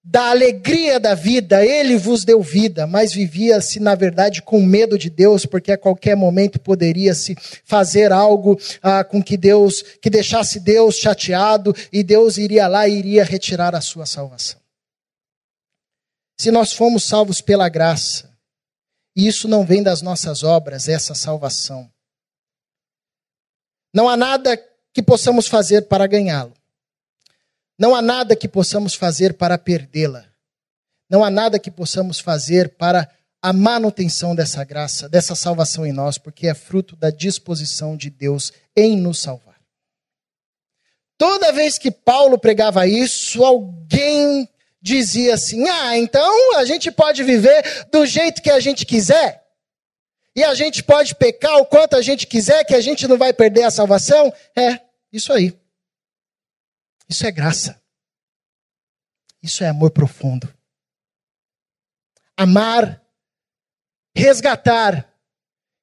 da 0.03 0.29
alegria 0.29 0.99
da 0.99 1.15
vida, 1.15 1.65
ele 1.65 1.97
vos 1.97 2.23
deu 2.23 2.43
vida, 2.43 2.85
mas 2.85 3.11
vivia-se, 3.11 3.79
na 3.79 3.95
verdade, 3.95 4.43
com 4.43 4.61
medo 4.61 4.99
de 4.99 5.09
Deus, 5.09 5.47
porque 5.47 5.71
a 5.71 5.77
qualquer 5.79 6.15
momento 6.15 6.59
poderia 6.59 7.15
se 7.15 7.35
fazer 7.65 8.11
algo 8.11 8.55
ah, 8.83 9.03
com 9.03 9.23
que 9.23 9.35
Deus, 9.35 9.81
que 9.99 10.11
deixasse 10.11 10.59
Deus 10.59 10.97
chateado, 10.97 11.75
e 11.91 12.03
Deus 12.03 12.37
iria 12.37 12.67
lá 12.67 12.87
e 12.87 12.99
iria 12.99 13.23
retirar 13.23 13.73
a 13.73 13.81
sua 13.81 14.05
salvação. 14.05 14.61
Se 16.39 16.51
nós 16.51 16.71
fomos 16.71 17.05
salvos 17.05 17.41
pela 17.41 17.67
graça, 17.67 18.29
e 19.15 19.27
isso 19.27 19.47
não 19.47 19.65
vem 19.65 19.81
das 19.81 20.03
nossas 20.03 20.43
obras, 20.43 20.87
essa 20.87 21.15
salvação. 21.15 21.89
Não 23.91 24.07
há 24.07 24.15
nada 24.15 24.55
que 24.93 25.01
possamos 25.01 25.47
fazer 25.47 25.87
para 25.87 26.05
ganhá-lo. 26.05 26.53
Não 27.83 27.93
há 27.93 28.01
nada 28.01 28.33
que 28.33 28.47
possamos 28.47 28.93
fazer 28.95 29.33
para 29.33 29.57
perdê-la. 29.57 30.23
Não 31.09 31.21
há 31.21 31.29
nada 31.29 31.59
que 31.59 31.69
possamos 31.69 32.17
fazer 32.17 32.69
para 32.77 33.09
a 33.41 33.51
manutenção 33.51 34.33
dessa 34.33 34.63
graça, 34.63 35.09
dessa 35.09 35.35
salvação 35.35 35.85
em 35.85 35.91
nós, 35.91 36.17
porque 36.17 36.47
é 36.47 36.53
fruto 36.53 36.95
da 36.95 37.09
disposição 37.09 37.97
de 37.97 38.09
Deus 38.09 38.53
em 38.73 38.95
nos 38.95 39.19
salvar. 39.19 39.59
Toda 41.17 41.51
vez 41.51 41.77
que 41.77 41.91
Paulo 41.91 42.39
pregava 42.39 42.87
isso, 42.87 43.43
alguém 43.43 44.47
dizia 44.81 45.33
assim: 45.33 45.67
ah, 45.67 45.97
então 45.97 46.55
a 46.55 46.63
gente 46.63 46.89
pode 46.89 47.21
viver 47.21 47.85
do 47.91 48.05
jeito 48.05 48.41
que 48.41 48.49
a 48.49 48.61
gente 48.61 48.85
quiser. 48.85 49.43
E 50.33 50.41
a 50.41 50.53
gente 50.53 50.81
pode 50.81 51.15
pecar 51.15 51.57
o 51.57 51.65
quanto 51.65 51.97
a 51.97 52.01
gente 52.01 52.27
quiser, 52.27 52.63
que 52.63 52.75
a 52.75 52.81
gente 52.81 53.09
não 53.09 53.17
vai 53.17 53.33
perder 53.33 53.63
a 53.63 53.71
salvação? 53.71 54.33
É, 54.55 54.79
isso 55.11 55.33
aí. 55.33 55.53
Isso 57.09 57.25
é 57.25 57.31
graça. 57.31 57.81
Isso 59.41 59.63
é 59.63 59.67
amor 59.67 59.91
profundo. 59.91 60.51
Amar, 62.37 63.01
resgatar 64.15 65.13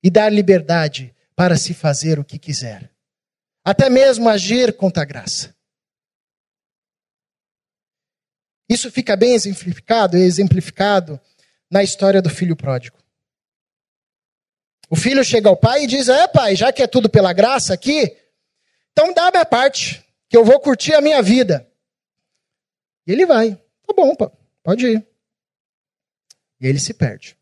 e 0.02 0.11
dar 0.11 0.33
liberdade 0.33 1.14
para 1.37 1.56
se 1.56 1.74
fazer 1.74 2.18
o 2.18 2.24
que 2.24 2.38
quiser. 2.38 2.90
Até 3.64 3.90
mesmo 3.90 4.28
agir 4.28 4.76
contra 4.76 5.02
a 5.02 5.06
graça. 5.06 5.54
Isso 8.68 8.90
fica 8.90 9.16
bem 9.16 9.35
exemplificado, 9.35 10.16
exemplificado 10.16 11.20
na 11.70 11.83
história 11.83 12.22
do 12.22 12.30
filho 12.30 12.56
pródigo. 12.56 12.98
O 14.88 14.96
filho 14.96 15.24
chega 15.24 15.48
ao 15.48 15.56
pai 15.56 15.85
e 15.85 15.87
diz: 15.87 16.09
É, 16.09 16.26
pai, 16.26 16.56
já 16.56 16.72
que 16.72 16.83
é 16.83 16.87
tudo 16.87 17.09
pela 17.09 17.33
graça 17.33 17.74
aqui, 17.74 18.16
então 18.92 19.12
dá 19.12 19.28
a 19.28 19.30
minha 19.30 19.44
parte, 19.44 20.04
que 20.31 20.37
eu 20.37 20.45
vou 20.45 20.61
curtir 20.61 20.95
a 20.95 21.01
minha 21.01 21.21
vida. 21.21 21.69
E 23.05 23.11
ele 23.11 23.27
vai. 23.27 23.57
Tá 23.57 23.93
bom, 23.95 24.14
pode 24.62 24.87
ir. 24.87 25.07
E 26.61 26.66
ele 26.66 26.79
se 26.79 26.95
perde. 26.95 27.37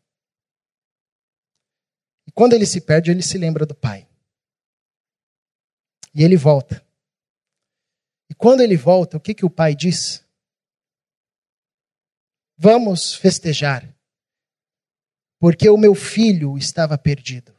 E 2.25 2.31
quando 2.31 2.53
ele 2.53 2.65
se 2.65 2.81
perde, 2.81 3.11
ele 3.11 3.21
se 3.21 3.37
lembra 3.37 3.63
do 3.63 3.75
pai. 3.75 4.09
E 6.15 6.23
ele 6.23 6.35
volta. 6.35 6.83
E 8.27 8.33
quando 8.33 8.61
ele 8.61 8.75
volta, 8.75 9.17
o 9.17 9.21
que, 9.21 9.35
que 9.35 9.45
o 9.45 9.51
pai 9.51 9.75
diz? 9.75 10.25
Vamos 12.57 13.13
festejar, 13.13 13.87
porque 15.39 15.69
o 15.69 15.77
meu 15.77 15.93
filho 15.93 16.57
estava 16.57 16.97
perdido 16.97 17.55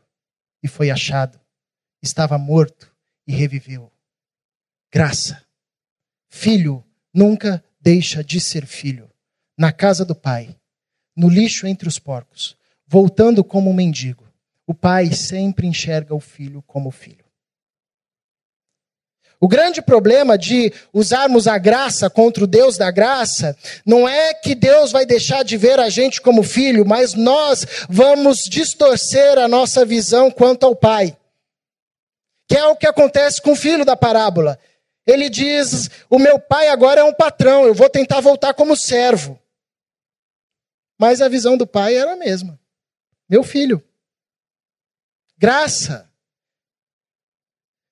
e 0.62 0.69
foi 0.69 0.90
achado, 0.90 1.40
estava 2.03 2.37
morto 2.37 2.95
e 3.27 3.33
reviveu. 3.33 3.90
Graça. 4.92 5.42
Filho 6.29 6.85
nunca 7.14 7.62
deixa 7.81 8.24
de 8.24 8.40
ser 8.40 8.66
filho. 8.66 9.09
Na 9.57 9.72
casa 9.72 10.05
do 10.05 10.14
pai, 10.14 10.57
no 11.16 11.29
lixo 11.29 11.66
entre 11.66 11.88
os 11.88 11.98
porcos, 11.98 12.57
voltando 12.87 13.44
como 13.44 13.70
um 13.70 13.74
mendigo, 13.74 14.29
o 14.66 14.74
pai 14.74 15.12
sempre 15.12 15.66
enxerga 15.66 16.14
o 16.14 16.20
filho 16.20 16.62
como 16.62 16.90
filho. 16.90 17.24
O 19.40 19.48
grande 19.48 19.81
problema 19.81 20.37
de 20.37 20.72
usarmos 20.92 21.46
a 21.46 21.57
graça 21.57 22.11
contra 22.11 22.44
o 22.44 22.46
Deus 22.46 22.76
da 22.76 22.90
graça 22.90 23.57
não 23.87 24.07
é 24.07 24.35
que 24.35 24.55
Deus 24.55 24.92
vai 24.92 25.07
deixar 25.07 25.42
de 25.42 25.57
ver 25.57 25.81
a 25.81 25.88
gente 25.88 26.20
como 26.20 26.42
filho, 26.42 26.85
mas 26.85 27.14
nós 27.14 27.64
vamos 27.88 28.40
distorcer 28.40 29.38
a 29.38 29.48
nossa 29.48 29.85
visão 29.85 30.31
quanto 30.31 30.66
ao 30.66 30.76
Pai. 30.76 31.16
Que 32.46 32.57
é 32.57 32.66
o 32.66 32.76
que 32.76 32.87
acontece 32.87 33.40
com 33.40 33.53
o 33.53 33.57
filho 33.57 33.85
da 33.85 33.96
parábola. 33.96 34.59
Ele 35.06 35.28
diz: 35.28 35.88
O 36.08 36.18
meu 36.18 36.38
pai 36.38 36.68
agora 36.68 37.00
é 37.00 37.04
um 37.04 37.14
patrão, 37.14 37.64
eu 37.64 37.74
vou 37.74 37.88
tentar 37.88 38.20
voltar 38.20 38.54
como 38.54 38.76
servo. 38.76 39.40
Mas 40.98 41.20
a 41.20 41.28
visão 41.28 41.56
do 41.56 41.66
pai 41.66 41.96
era 41.96 42.12
a 42.12 42.16
mesma. 42.16 42.60
Meu 43.28 43.42
filho. 43.42 43.82
Graça 45.38 46.10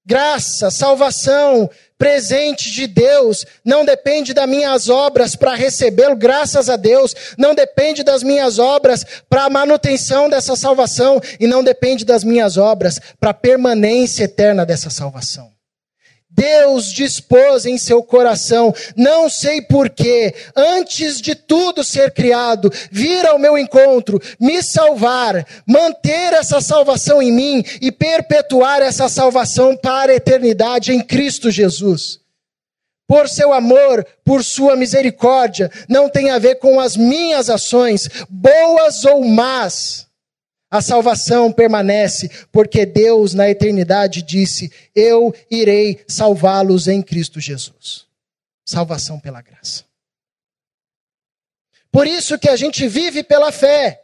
graça, 0.08 0.70
salvação, 0.70 1.68
presente 1.98 2.70
de 2.70 2.86
Deus, 2.86 3.44
não 3.62 3.84
depende 3.84 4.32
das 4.32 4.48
minhas 4.48 4.88
obras 4.88 5.36
para 5.36 5.54
recebê-lo, 5.54 6.16
graças 6.16 6.70
a 6.70 6.76
Deus, 6.76 7.14
não 7.36 7.54
depende 7.54 8.02
das 8.02 8.22
minhas 8.22 8.58
obras 8.58 9.04
para 9.28 9.44
a 9.44 9.50
manutenção 9.50 10.30
dessa 10.30 10.56
salvação 10.56 11.20
e 11.38 11.46
não 11.46 11.62
depende 11.62 12.06
das 12.06 12.24
minhas 12.24 12.56
obras 12.56 12.98
para 13.20 13.30
a 13.30 13.34
permanência 13.34 14.24
eterna 14.24 14.64
dessa 14.64 14.88
salvação. 14.88 15.52
Deus 16.38 16.92
dispôs 16.92 17.66
em 17.66 17.76
seu 17.76 18.00
coração, 18.00 18.72
não 18.94 19.28
sei 19.28 19.60
porquê, 19.60 20.32
antes 20.54 21.20
de 21.20 21.34
tudo 21.34 21.82
ser 21.82 22.12
criado, 22.12 22.72
vir 22.92 23.26
ao 23.26 23.40
meu 23.40 23.58
encontro, 23.58 24.22
me 24.38 24.62
salvar, 24.62 25.44
manter 25.66 26.32
essa 26.34 26.60
salvação 26.60 27.20
em 27.20 27.32
mim 27.32 27.64
e 27.80 27.90
perpetuar 27.90 28.80
essa 28.80 29.08
salvação 29.08 29.76
para 29.76 30.12
a 30.12 30.14
eternidade 30.14 30.92
em 30.92 31.00
Cristo 31.00 31.50
Jesus. 31.50 32.20
Por 33.04 33.28
seu 33.28 33.52
amor, 33.52 34.06
por 34.24 34.44
sua 34.44 34.76
misericórdia, 34.76 35.68
não 35.88 36.08
tem 36.08 36.30
a 36.30 36.38
ver 36.38 36.56
com 36.56 36.78
as 36.78 36.96
minhas 36.96 37.50
ações, 37.50 38.08
boas 38.30 39.04
ou 39.04 39.24
más 39.24 40.07
a 40.70 40.82
salvação 40.82 41.50
permanece, 41.50 42.28
porque 42.52 42.84
Deus 42.84 43.32
na 43.32 43.48
eternidade 43.48 44.22
disse: 44.22 44.70
Eu 44.94 45.34
irei 45.50 46.04
salvá-los 46.06 46.88
em 46.88 47.02
Cristo 47.02 47.40
Jesus. 47.40 48.06
Salvação 48.64 49.18
pela 49.18 49.40
graça. 49.40 49.84
Por 51.90 52.06
isso 52.06 52.38
que 52.38 52.50
a 52.50 52.56
gente 52.56 52.86
vive 52.86 53.22
pela 53.22 53.50
fé. 53.50 54.02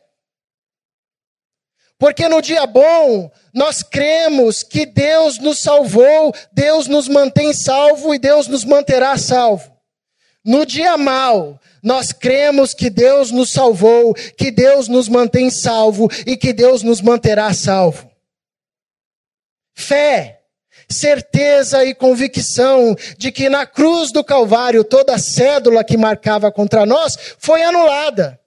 Porque 1.98 2.29
no 2.29 2.42
dia 2.42 2.66
bom, 2.66 3.31
nós 3.53 3.83
cremos 3.83 4.62
que 4.62 4.85
Deus 4.85 5.38
nos 5.38 5.61
salvou, 5.61 6.35
Deus 6.53 6.87
nos 6.87 7.09
mantém 7.09 7.53
salvo 7.53 8.14
e 8.14 8.18
Deus 8.18 8.48
nos 8.48 8.64
manterá 8.64 9.16
salvo. 9.16 9.70
No 10.44 10.66
dia 10.66 10.98
mal, 10.98 11.61
nós 11.85 12.12
cremos 12.12 12.73
que 12.73 12.88
Deus 12.88 13.31
nos 13.31 13.53
salvou, 13.53 14.14
que 14.14 14.51
Deus 14.51 14.88
nos 14.88 15.07
mantém 15.07 15.51
salvo 15.51 16.11
e 16.27 16.35
que 16.35 16.53
Deus 16.53 16.83
nos 16.83 17.03
manterá 17.03 17.53
salvo. 17.53 18.11
Fé, 19.75 20.40
certeza 20.88 21.85
e 21.85 21.94
convicção 21.94 22.97
de 23.18 23.31
que 23.31 23.51
na 23.51 23.66
cruz 23.66 24.11
do 24.11 24.25
Calvário 24.25 24.83
toda 24.83 25.14
a 25.14 25.18
cédula 25.18 25.85
que 25.85 25.97
marcava 25.97 26.51
contra 26.51 26.87
nós 26.87 27.18
foi 27.38 27.62
anulada 27.62 28.40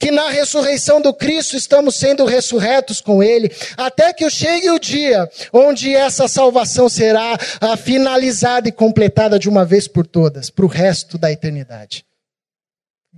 que 0.00 0.12
na 0.12 0.30
ressurreição 0.30 1.00
do 1.00 1.12
Cristo 1.12 1.56
estamos 1.56 1.96
sendo 1.96 2.24
ressurretos 2.24 3.00
com 3.00 3.20
Ele, 3.20 3.50
até 3.76 4.12
que 4.12 4.30
chegue 4.30 4.70
o 4.70 4.78
dia 4.78 5.28
onde 5.52 5.92
essa 5.92 6.28
salvação 6.28 6.88
será 6.88 7.36
finalizada 7.76 8.68
e 8.68 8.72
completada 8.72 9.40
de 9.40 9.48
uma 9.48 9.64
vez 9.64 9.88
por 9.88 10.06
todas, 10.06 10.50
para 10.50 10.64
o 10.64 10.68
resto 10.68 11.18
da 11.18 11.32
eternidade 11.32 12.06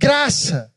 graça. 0.01 0.73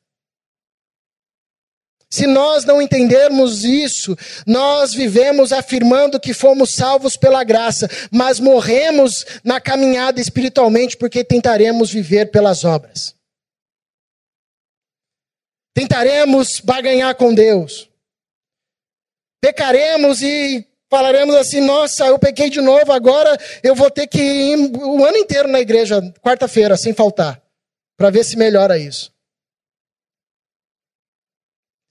Se 2.10 2.28
nós 2.28 2.64
não 2.64 2.80
entendermos 2.80 3.64
isso, 3.64 4.16
nós 4.46 4.92
vivemos 4.92 5.52
afirmando 5.52 6.20
que 6.20 6.32
fomos 6.32 6.72
salvos 6.72 7.16
pela 7.16 7.42
graça, 7.42 7.88
mas 8.12 8.38
morremos 8.38 9.24
na 9.42 9.60
caminhada 9.60 10.20
espiritualmente 10.20 10.96
porque 10.96 11.24
tentaremos 11.24 11.90
viver 11.90 12.30
pelas 12.30 12.62
obras. 12.64 13.16
Tentaremos 15.74 16.60
barganhar 16.60 17.16
com 17.16 17.34
Deus. 17.34 17.90
Pecaremos 19.40 20.22
e 20.22 20.64
falaremos 20.88 21.34
assim: 21.34 21.60
nossa, 21.60 22.06
eu 22.06 22.18
pequei 22.18 22.48
de 22.48 22.60
novo, 22.60 22.92
agora 22.92 23.36
eu 23.60 23.74
vou 23.74 23.90
ter 23.90 24.06
que 24.06 24.22
ir 24.22 24.56
o 24.76 25.04
ano 25.04 25.16
inteiro 25.16 25.48
na 25.48 25.58
igreja, 25.58 26.00
quarta-feira, 26.22 26.76
sem 26.76 26.94
faltar, 26.94 27.42
para 27.96 28.10
ver 28.10 28.22
se 28.22 28.36
melhora 28.36 28.78
isso. 28.78 29.13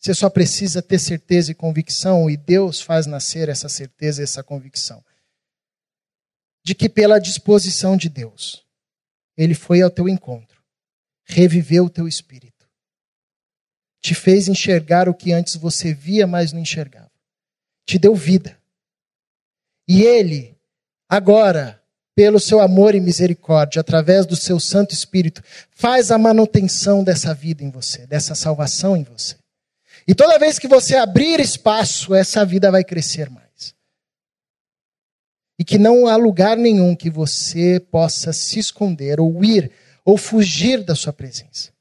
Você 0.03 0.13
só 0.13 0.29
precisa 0.29 0.81
ter 0.81 0.99
certeza 0.99 1.53
e 1.53 1.55
convicção, 1.55 2.29
e 2.29 2.35
Deus 2.35 2.81
faz 2.81 3.05
nascer 3.05 3.47
essa 3.47 3.69
certeza 3.69 4.19
e 4.21 4.25
essa 4.25 4.43
convicção. 4.43 5.01
De 6.61 6.75
que, 6.75 6.89
pela 6.89 7.19
disposição 7.19 7.95
de 7.95 8.09
Deus, 8.09 8.65
Ele 9.37 9.53
foi 9.53 9.81
ao 9.81 9.89
teu 9.89 10.09
encontro, 10.09 10.61
reviveu 11.23 11.85
o 11.85 11.89
teu 11.89 12.05
espírito, 12.05 12.69
te 14.01 14.13
fez 14.13 14.49
enxergar 14.49 15.07
o 15.07 15.13
que 15.13 15.31
antes 15.31 15.55
você 15.55 15.93
via, 15.93 16.27
mas 16.27 16.51
não 16.51 16.59
enxergava, 16.59 17.11
te 17.85 17.97
deu 17.97 18.13
vida. 18.13 18.61
E 19.87 20.01
Ele, 20.01 20.59
agora, 21.07 21.81
pelo 22.13 22.41
seu 22.41 22.59
amor 22.59 22.93
e 22.93 22.99
misericórdia, 22.99 23.79
através 23.79 24.25
do 24.25 24.35
seu 24.35 24.59
Santo 24.59 24.93
Espírito, 24.93 25.41
faz 25.71 26.11
a 26.11 26.17
manutenção 26.17 27.05
dessa 27.05 27.33
vida 27.33 27.63
em 27.63 27.69
você, 27.69 28.05
dessa 28.05 28.35
salvação 28.35 28.97
em 28.97 29.03
você. 29.03 29.41
E 30.07 30.13
toda 30.13 30.39
vez 30.39 30.59
que 30.59 30.67
você 30.67 30.95
abrir 30.95 31.39
espaço, 31.39 32.13
essa 32.13 32.45
vida 32.45 32.69
vai 32.69 32.83
crescer 32.83 33.29
mais. 33.29 33.73
E 35.57 35.63
que 35.63 35.77
não 35.77 36.07
há 36.07 36.15
lugar 36.15 36.57
nenhum 36.57 36.95
que 36.95 37.09
você 37.09 37.79
possa 37.79 38.33
se 38.33 38.59
esconder, 38.59 39.19
ou 39.19 39.43
ir, 39.43 39.71
ou 40.03 40.17
fugir 40.17 40.83
da 40.83 40.95
sua 40.95 41.13
presença, 41.13 41.71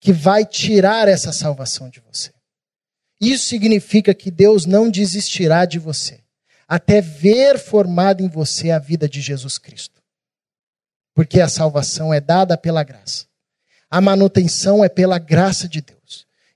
que 0.00 0.12
vai 0.12 0.44
tirar 0.44 1.08
essa 1.08 1.32
salvação 1.32 1.88
de 1.88 2.00
você. 2.00 2.30
Isso 3.20 3.48
significa 3.48 4.14
que 4.14 4.30
Deus 4.30 4.66
não 4.66 4.90
desistirá 4.90 5.64
de 5.64 5.78
você, 5.78 6.20
até 6.68 7.00
ver 7.00 7.58
formada 7.58 8.22
em 8.22 8.28
você 8.28 8.70
a 8.70 8.78
vida 8.78 9.08
de 9.08 9.20
Jesus 9.20 9.56
Cristo. 9.56 10.02
Porque 11.14 11.40
a 11.40 11.48
salvação 11.48 12.12
é 12.12 12.20
dada 12.20 12.56
pela 12.56 12.82
graça. 12.82 13.26
A 13.90 14.00
manutenção 14.00 14.84
é 14.84 14.88
pela 14.88 15.18
graça 15.18 15.68
de 15.68 15.80
Deus 15.80 15.99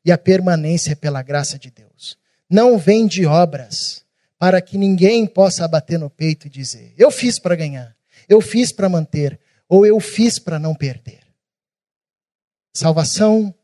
e 0.04 0.12
a 0.12 0.18
permanência 0.18 0.92
é 0.92 0.94
pela 0.94 1.22
graça 1.22 1.58
de 1.58 1.70
Deus. 1.70 2.18
Não 2.48 2.78
vem 2.78 3.06
de 3.06 3.24
obras, 3.24 4.04
para 4.38 4.60
que 4.60 4.76
ninguém 4.76 5.26
possa 5.26 5.66
bater 5.66 5.98
no 5.98 6.10
peito 6.10 6.46
e 6.46 6.50
dizer: 6.50 6.92
eu 6.98 7.10
fiz 7.10 7.38
para 7.38 7.56
ganhar, 7.56 7.96
eu 8.28 8.40
fiz 8.40 8.70
para 8.70 8.88
manter, 8.88 9.40
ou 9.68 9.86
eu 9.86 9.98
fiz 9.98 10.38
para 10.38 10.58
não 10.58 10.74
perder. 10.74 11.20
Salvação 12.74 13.54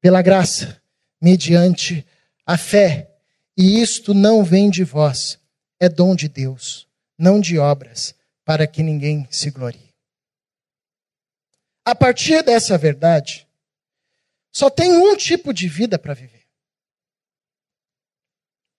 pela 0.00 0.20
graça, 0.20 0.80
mediante 1.20 2.06
a 2.44 2.58
fé. 2.58 3.10
E 3.56 3.80
isto 3.80 4.14
não 4.14 4.44
vem 4.44 4.70
de 4.70 4.84
vós, 4.84 5.38
é 5.80 5.88
dom 5.88 6.14
de 6.14 6.28
Deus, 6.28 6.86
não 7.16 7.40
de 7.40 7.58
obras, 7.58 8.14
para 8.44 8.66
que 8.66 8.82
ninguém 8.82 9.26
se 9.30 9.50
glorie. 9.50 9.94
A 11.84 11.94
partir 11.94 12.42
dessa 12.44 12.76
verdade, 12.76 13.47
só 14.52 14.70
tem 14.70 14.90
um 14.92 15.16
tipo 15.16 15.52
de 15.52 15.68
vida 15.68 15.98
para 15.98 16.14
viver: 16.14 16.46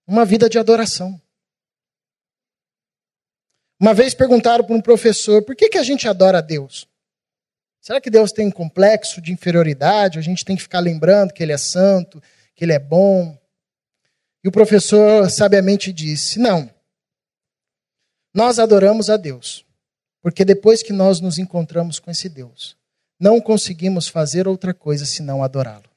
uma 0.08 0.25
vida 0.25 0.49
de 0.49 0.58
adoração. 0.58 1.19
Uma 3.79 3.93
vez 3.93 4.13
perguntaram 4.13 4.65
para 4.65 4.75
um 4.75 4.81
professor 4.81 5.41
por 5.43 5.56
que, 5.56 5.69
que 5.69 5.77
a 5.77 5.83
gente 5.83 6.08
adora 6.08 6.39
a 6.39 6.41
Deus? 6.41 6.87
Será 7.79 8.02
que 8.02 8.10
Deus 8.10 8.31
tem 8.31 8.48
um 8.48 8.52
complexo 8.52 9.21
de 9.21 9.31
inferioridade? 9.31 10.19
A 10.19 10.21
gente 10.21 10.43
tem 10.43 10.56
que 10.56 10.62
ficar 10.62 10.79
lembrando 10.79 11.33
que 11.33 11.41
Ele 11.41 11.54
é 11.54 11.58
santo, 11.58 12.21
que 12.54 12.65
Ele 12.65 12.73
é 12.73 12.79
bom? 12.79 13.39
E 14.43 14.48
o 14.48 14.52
professor 14.52 15.29
sabiamente 15.29 15.93
disse: 15.93 16.39
Não. 16.39 16.69
Nós 18.33 18.60
adoramos 18.60 19.10
a 19.10 19.17
Deus, 19.17 19.65
porque 20.21 20.46
depois 20.46 20.83
que 20.83 20.93
nós 20.93 21.19
nos 21.19 21.37
encontramos 21.37 22.00
com 22.00 22.12
esse 22.12 22.29
Deus, 22.29 22.77
não 23.19 23.41
conseguimos 23.41 24.07
fazer 24.07 24.47
outra 24.47 24.73
coisa 24.73 25.05
senão 25.05 25.43
adorá-lo. 25.43 25.89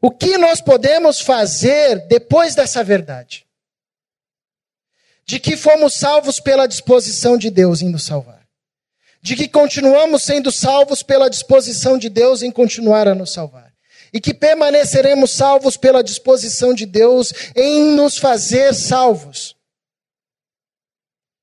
O 0.00 0.10
que 0.10 0.36
nós 0.36 0.60
podemos 0.60 1.20
fazer 1.20 2.06
depois 2.08 2.54
dessa 2.54 2.82
verdade? 2.82 3.46
De 5.24 5.38
que 5.38 5.56
fomos 5.56 5.94
salvos 5.94 6.40
pela 6.40 6.66
disposição 6.66 7.38
de 7.38 7.48
Deus 7.50 7.80
em 7.80 7.88
nos 7.88 8.04
salvar. 8.04 8.46
De 9.22 9.34
que 9.36 9.48
continuamos 9.48 10.22
sendo 10.22 10.52
salvos 10.52 11.02
pela 11.02 11.30
disposição 11.30 11.96
de 11.96 12.10
Deus 12.10 12.42
em 12.42 12.50
continuar 12.50 13.08
a 13.08 13.14
nos 13.14 13.32
salvar. 13.32 13.72
E 14.12 14.20
que 14.20 14.34
permaneceremos 14.34 15.30
salvos 15.30 15.76
pela 15.76 16.04
disposição 16.04 16.74
de 16.74 16.84
Deus 16.84 17.32
em 17.56 17.94
nos 17.94 18.18
fazer 18.18 18.74
salvos. 18.74 19.56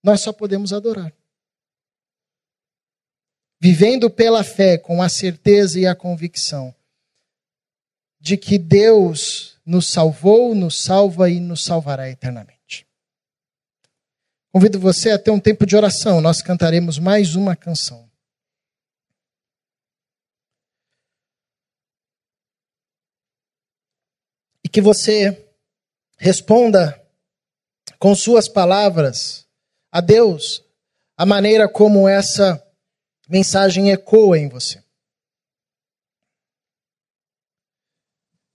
nós 0.04 0.22
só 0.22 0.32
podemos 0.32 0.74
adorar. 0.74 1.12
Vivendo 3.64 4.10
pela 4.10 4.44
fé, 4.44 4.76
com 4.76 5.04
a 5.04 5.08
certeza 5.08 5.80
e 5.80 5.86
a 5.86 5.94
convicção 5.94 6.74
de 8.20 8.36
que 8.36 8.58
Deus 8.58 9.60
nos 9.64 9.88
salvou, 9.88 10.56
nos 10.56 10.82
salva 10.82 11.30
e 11.30 11.40
nos 11.40 11.64
salvará 11.64 12.10
eternamente. 12.10 12.88
Convido 14.52 14.80
você 14.80 15.12
a 15.12 15.20
ter 15.20 15.30
um 15.30 15.40
tempo 15.40 15.64
de 15.64 15.76
oração. 15.76 16.20
Nós 16.20 16.42
cantaremos 16.42 16.98
mais 16.98 17.36
uma 17.36 17.56
canção. 17.56 18.10
E 24.64 24.70
que 24.70 24.82
você 24.82 25.48
responda 26.18 27.00
com 28.00 28.16
suas 28.16 28.50
palavras 28.50 29.48
a 29.92 30.02
Deus 30.02 30.64
a 31.16 31.28
maneira 31.28 31.70
como 31.70 32.10
essa 32.10 32.68
mensagem 33.32 33.92
ecoa 33.92 34.38
em 34.38 34.50
você. 34.50 34.84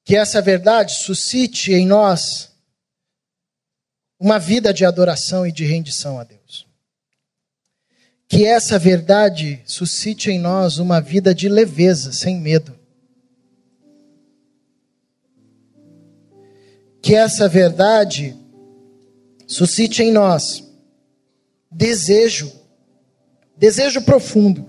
Que 0.04 0.14
essa 0.14 0.42
verdade 0.42 0.94
suscite 0.94 1.72
em 1.72 1.86
nós 1.86 2.52
uma 4.20 4.38
vida 4.38 4.72
de 4.72 4.84
adoração 4.84 5.46
e 5.46 5.50
de 5.50 5.64
rendição 5.64 6.20
a 6.20 6.24
Deus. 6.24 6.66
Que 8.28 8.44
essa 8.44 8.78
verdade 8.78 9.62
suscite 9.64 10.30
em 10.30 10.38
nós 10.38 10.78
uma 10.78 11.00
vida 11.00 11.34
de 11.34 11.48
leveza, 11.48 12.12
sem 12.12 12.38
medo. 12.38 12.78
Que 17.00 17.14
essa 17.14 17.48
verdade 17.48 18.36
suscite 19.46 20.02
em 20.02 20.12
nós 20.12 20.66
desejo, 21.70 22.52
desejo 23.56 24.02
profundo, 24.02 24.68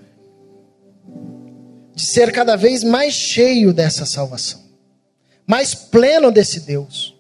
de 1.94 2.06
ser 2.06 2.32
cada 2.32 2.56
vez 2.56 2.84
mais 2.84 3.14
cheio 3.14 3.74
dessa 3.74 4.06
salvação, 4.06 4.62
mais 5.46 5.74
pleno 5.74 6.32
desse 6.32 6.62
Deus. 6.62 7.16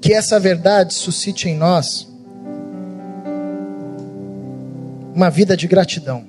Que 0.00 0.12
essa 0.12 0.38
verdade 0.38 0.92
suscite 0.94 1.48
em 1.48 1.56
nós 1.56 2.06
uma 5.14 5.30
vida 5.30 5.56
de 5.56 5.66
gratidão. 5.66 6.28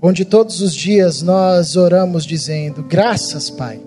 Onde 0.00 0.24
todos 0.24 0.60
os 0.60 0.74
dias 0.74 1.22
nós 1.22 1.76
oramos 1.76 2.24
dizendo: 2.24 2.82
Graças, 2.82 3.50
Pai, 3.50 3.80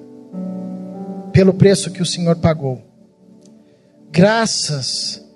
pelo 1.32 1.54
preço 1.54 1.92
que 1.92 2.02
o 2.02 2.06
Senhor 2.06 2.36
pagou. 2.38 2.82
Graças 4.12 5.27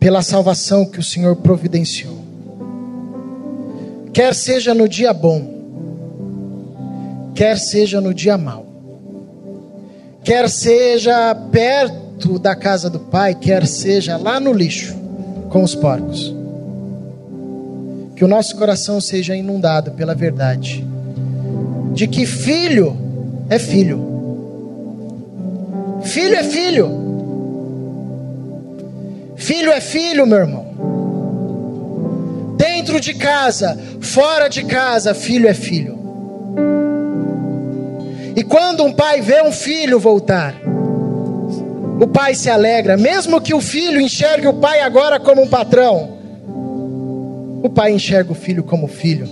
pela 0.00 0.22
salvação 0.22 0.84
que 0.84 0.98
o 0.98 1.04
Senhor 1.04 1.36
providenciou. 1.36 2.18
Quer 4.12 4.34
seja 4.34 4.74
no 4.74 4.88
dia 4.88 5.12
bom, 5.12 5.60
quer 7.34 7.56
seja 7.56 8.00
no 8.00 8.12
dia 8.12 8.36
mau 8.36 8.70
quer 10.22 10.48
seja 10.48 11.34
perto 11.34 12.38
da 12.38 12.54
casa 12.54 12.90
do 12.90 13.00
pai, 13.00 13.34
quer 13.34 13.66
seja 13.66 14.16
lá 14.16 14.38
no 14.38 14.52
lixo 14.52 14.94
com 15.48 15.62
os 15.62 15.74
porcos. 15.74 16.34
Que 18.14 18.24
o 18.24 18.28
nosso 18.28 18.56
coração 18.56 19.00
seja 19.00 19.34
inundado 19.34 19.92
pela 19.92 20.14
verdade 20.14 20.86
de 21.94 22.06
que 22.06 22.26
filho 22.26 22.96
é 23.48 23.58
filho. 23.58 24.08
Filho 26.02 26.36
é 26.36 26.44
filho. 26.44 26.99
Filho 29.40 29.72
é 29.72 29.80
filho, 29.80 30.26
meu 30.26 30.38
irmão. 30.38 30.66
Dentro 32.58 33.00
de 33.00 33.14
casa, 33.14 33.76
fora 33.98 34.48
de 34.48 34.62
casa, 34.64 35.14
filho 35.14 35.48
é 35.48 35.54
filho. 35.54 35.98
E 38.36 38.44
quando 38.44 38.84
um 38.84 38.92
pai 38.92 39.22
vê 39.22 39.42
um 39.42 39.50
filho 39.50 39.98
voltar, 39.98 40.54
o 41.98 42.06
pai 42.06 42.34
se 42.34 42.50
alegra, 42.50 42.98
mesmo 42.98 43.40
que 43.40 43.54
o 43.54 43.62
filho 43.62 43.98
enxergue 43.98 44.46
o 44.46 44.54
pai 44.54 44.82
agora 44.82 45.18
como 45.18 45.42
um 45.42 45.48
patrão. 45.48 46.18
O 47.62 47.70
pai 47.70 47.92
enxerga 47.92 48.32
o 48.32 48.34
filho 48.34 48.62
como 48.62 48.86
filho 48.86 49.26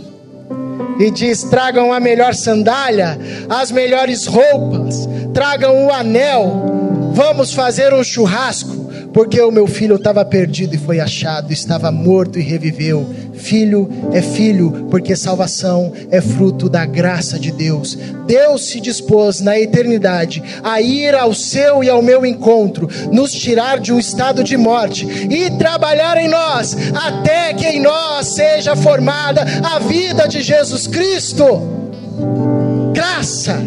e 0.99 1.11
diz: 1.11 1.43
tragam 1.45 1.93
a 1.93 2.01
melhor 2.01 2.35
sandália, 2.35 3.19
as 3.47 3.71
melhores 3.71 4.25
roupas, 4.25 5.07
tragam 5.35 5.87
o 5.87 5.93
anel, 5.93 7.13
vamos 7.13 7.53
fazer 7.53 7.93
um 7.93 8.03
churrasco 8.03 8.78
porque 9.19 9.43
o 9.43 9.51
meu 9.51 9.67
filho 9.67 9.97
estava 9.97 10.25
perdido 10.25 10.77
e 10.77 10.79
foi 10.79 11.01
achado, 11.01 11.53
estava 11.53 11.91
morto 11.91 12.39
e 12.39 12.43
reviveu. 12.43 13.05
Filho 13.35 13.91
é 14.13 14.23
filho, 14.23 14.87
porque 14.89 15.17
salvação 15.17 15.93
é 16.09 16.21
fruto 16.21 16.69
da 16.69 16.87
graça 16.87 17.37
de 17.37 17.51
Deus. 17.51 17.99
Deus 18.29 18.69
se 18.69 18.81
dispôs 18.81 19.41
na 19.41 19.59
eternidade 19.59 20.41
a 20.63 20.81
ir 20.81 21.17
ao 21.17 21.35
seu 21.35 21.83
e 21.83 21.91
ao 21.91 22.01
meu 22.01 22.25
encontro, 22.25 22.89
nos 23.11 23.33
tirar 23.33 23.81
de 23.81 23.93
um 23.93 23.99
estado 23.99 24.45
de 24.45 24.57
morte 24.57 25.05
e 25.05 25.51
trabalhar 25.59 26.17
em 26.17 26.29
nós, 26.29 26.77
até 26.95 27.53
que 27.55 27.67
em 27.67 27.81
nós 27.81 28.29
seja 28.29 28.77
formada 28.77 29.45
a 29.65 29.81
vida 29.81 30.29
de 30.29 30.43
Jesus 30.43 30.87
Cristo. 30.87 31.45
Graça, 32.95 33.59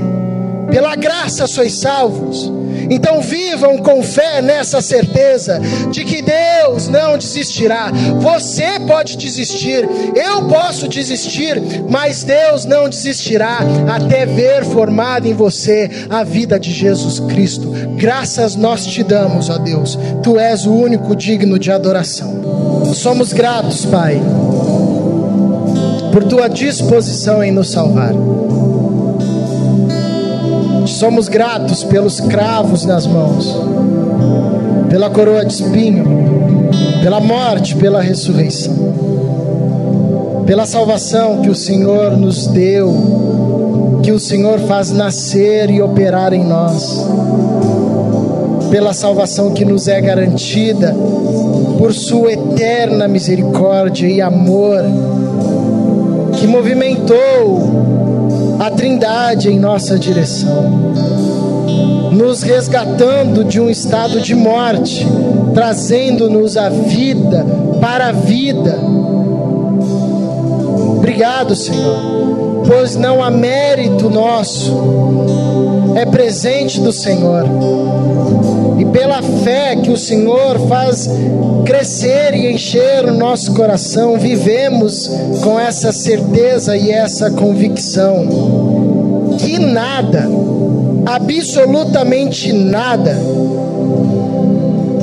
pela 0.71 0.95
graça 0.95 1.45
sois 1.45 1.73
salvos 1.73 2.61
então 2.91 3.21
vivam 3.21 3.77
com 3.77 4.03
fé 4.03 4.41
nessa 4.41 4.81
certeza 4.81 5.61
de 5.89 6.03
que 6.03 6.21
Deus 6.21 6.89
não 6.89 7.17
desistirá. 7.17 7.89
Você 8.19 8.81
pode 8.85 9.15
desistir, 9.15 9.87
eu 10.13 10.49
posso 10.49 10.89
desistir, 10.89 11.55
mas 11.87 12.25
Deus 12.25 12.65
não 12.65 12.89
desistirá 12.89 13.59
até 13.87 14.25
ver 14.25 14.65
formada 14.65 15.25
em 15.25 15.33
você 15.33 15.89
a 16.09 16.25
vida 16.25 16.59
de 16.59 16.69
Jesus 16.69 17.21
Cristo. 17.21 17.71
Graças 17.95 18.57
nós 18.57 18.85
te 18.85 19.03
damos, 19.03 19.49
ó 19.49 19.57
Deus. 19.57 19.97
Tu 20.21 20.37
és 20.37 20.65
o 20.65 20.73
único 20.73 21.15
digno 21.15 21.57
de 21.57 21.71
adoração. 21.71 22.83
Somos 22.93 23.31
gratos, 23.31 23.85
Pai, 23.85 24.21
por 26.11 26.25
tua 26.25 26.49
disposição 26.49 27.41
em 27.41 27.51
nos 27.51 27.71
salvar. 27.71 28.13
Somos 30.85 31.27
gratos 31.27 31.83
pelos 31.83 32.19
cravos 32.19 32.85
nas 32.85 33.05
mãos, 33.05 33.55
pela 34.89 35.09
coroa 35.09 35.45
de 35.45 35.53
espinho, 35.53 36.05
pela 37.01 37.19
morte, 37.19 37.75
pela 37.75 38.01
ressurreição, 38.01 38.73
pela 40.45 40.65
salvação 40.65 41.41
que 41.41 41.49
o 41.49 41.55
Senhor 41.55 42.17
nos 42.17 42.47
deu, 42.47 43.99
que 44.03 44.11
o 44.11 44.19
Senhor 44.19 44.59
faz 44.59 44.91
nascer 44.91 45.69
e 45.69 45.81
operar 45.81 46.33
em 46.33 46.43
nós, 46.43 47.05
pela 48.69 48.93
salvação 48.93 49.51
que 49.51 49.65
nos 49.65 49.87
é 49.87 49.99
garantida 50.01 50.95
por 51.77 51.93
Sua 51.93 52.33
eterna 52.33 53.07
misericórdia 53.07 54.07
e 54.07 54.21
amor, 54.21 54.83
que 56.37 56.47
movimentou 56.47 58.00
Trindade 58.81 59.47
em 59.47 59.59
nossa 59.59 59.95
direção, 59.99 60.91
nos 62.11 62.41
resgatando 62.41 63.43
de 63.43 63.59
um 63.59 63.69
estado 63.69 64.19
de 64.19 64.33
morte, 64.33 65.05
trazendo-nos 65.53 66.57
a 66.57 66.67
vida 66.69 67.45
para 67.79 68.07
a 68.07 68.11
vida. 68.11 68.79
Obrigado, 70.97 71.55
Senhor, 71.55 72.63
pois 72.65 72.95
não 72.95 73.21
há 73.21 73.29
mérito 73.29 74.09
nosso, 74.09 74.73
é 75.95 76.03
presente 76.03 76.81
do 76.81 76.91
Senhor. 76.91 77.45
E 78.79 78.85
pela 78.85 79.21
fé 79.21 79.75
que 79.75 79.91
o 79.91 79.97
Senhor 79.97 80.59
faz 80.67 81.07
crescer 81.65 82.33
e 82.33 82.51
encher 82.51 83.05
o 83.05 83.13
nosso 83.13 83.53
coração, 83.53 84.17
vivemos 84.17 85.07
com 85.43 85.59
essa 85.59 85.91
certeza 85.91 86.75
e 86.75 86.89
essa 86.89 87.29
convicção 87.29 88.60
que 89.41 89.59
nada, 89.59 90.29
absolutamente 91.05 92.53
nada, 92.53 93.17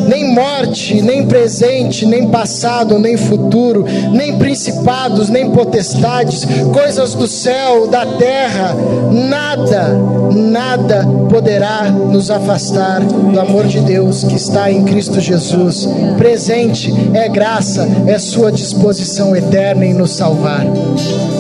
nem 0.08 0.32
morte, 0.32 1.02
nem 1.02 1.26
presente, 1.26 2.06
nem 2.06 2.28
passado, 2.28 2.98
nem 2.98 3.16
futuro, 3.16 3.84
nem 4.12 4.38
principados, 4.38 5.28
nem 5.28 5.50
potestades, 5.50 6.46
coisas 6.72 7.14
do 7.14 7.28
céu, 7.28 7.86
da 7.86 8.06
terra, 8.06 8.74
nada, 9.12 9.98
nada 10.34 11.06
poderá 11.28 11.90
nos 11.90 12.30
afastar 12.30 13.00
do 13.00 13.38
amor 13.38 13.66
de 13.66 13.80
Deus 13.80 14.24
que 14.24 14.36
está 14.36 14.72
em 14.72 14.84
Cristo 14.84 15.20
Jesus. 15.20 15.86
Presente 16.16 16.92
é 17.12 17.28
graça, 17.28 17.86
é 18.06 18.18
Sua 18.18 18.50
disposição 18.50 19.36
eterna 19.36 19.84
em 19.84 19.92
nos 19.92 20.12
salvar. 20.12 20.64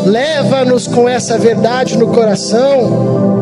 Leva-nos 0.04 0.86
com 0.86 1.08
essa 1.08 1.38
verdade 1.38 1.96
no 1.96 2.08
coração 2.08 3.38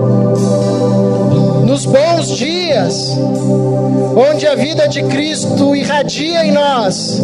nos 1.66 1.85
bons 1.85 2.29
dias, 2.29 3.11
onde 4.17 4.47
a 4.47 4.55
vida 4.55 4.89
de 4.89 5.03
Cristo 5.03 5.77
irradia 5.77 6.47
em 6.47 6.51
nós, 6.51 7.21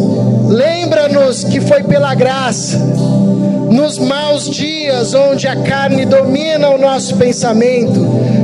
lembra-nos 0.47 1.43
que 1.43 1.59
foi 1.59 1.81
pela 1.81 2.13
graça. 2.13 2.77
Nos 3.71 3.97
maus 3.97 4.47
dias, 4.47 5.15
onde 5.15 5.47
a 5.47 5.55
carne 5.55 6.05
domina 6.05 6.69
o 6.69 6.77
nosso 6.77 7.15
pensamento, 7.15 7.99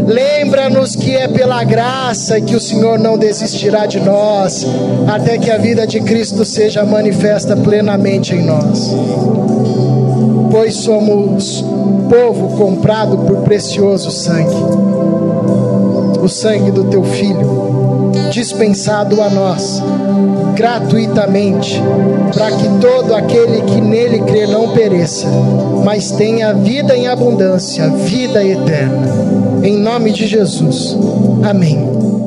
lembra-nos 0.07 0.95
que 0.95 1.15
é 1.15 1.27
pela 1.27 1.63
graça 1.63 2.41
que 2.41 2.55
o 2.55 2.59
Senhor 2.59 2.97
não 2.97 3.15
desistirá 3.15 3.85
de 3.85 3.99
nós, 3.99 4.65
até 5.07 5.37
que 5.37 5.51
a 5.51 5.59
vida 5.59 5.85
de 5.85 5.99
Cristo 5.99 6.43
seja 6.43 6.83
manifesta 6.83 7.55
plenamente 7.55 8.33
em 8.33 8.43
nós. 8.43 8.91
Pois 10.49 10.73
somos 10.77 11.63
povo 12.09 12.57
comprado 12.57 13.19
por 13.19 13.43
precioso 13.43 14.09
sangue 14.09 14.89
o 16.21 16.27
sangue 16.27 16.71
do 16.71 16.83
teu 16.85 17.03
filho, 17.03 17.68
dispensado 18.29 19.21
a 19.21 19.29
nós 19.29 19.81
gratuitamente, 20.55 21.81
para 22.33 22.51
que 22.51 22.67
todo 22.81 23.15
aquele 23.15 23.61
que 23.61 23.79
nele 23.79 24.19
crê 24.19 24.45
não 24.45 24.73
pereça, 24.73 25.25
mas 25.85 26.11
tenha 26.11 26.53
vida 26.53 26.95
em 26.95 27.07
abundância, 27.07 27.89
vida 27.89 28.43
eterna. 28.43 29.07
Em 29.63 29.77
nome 29.77 30.11
de 30.11 30.27
Jesus. 30.27 30.97
Amém. 31.43 32.18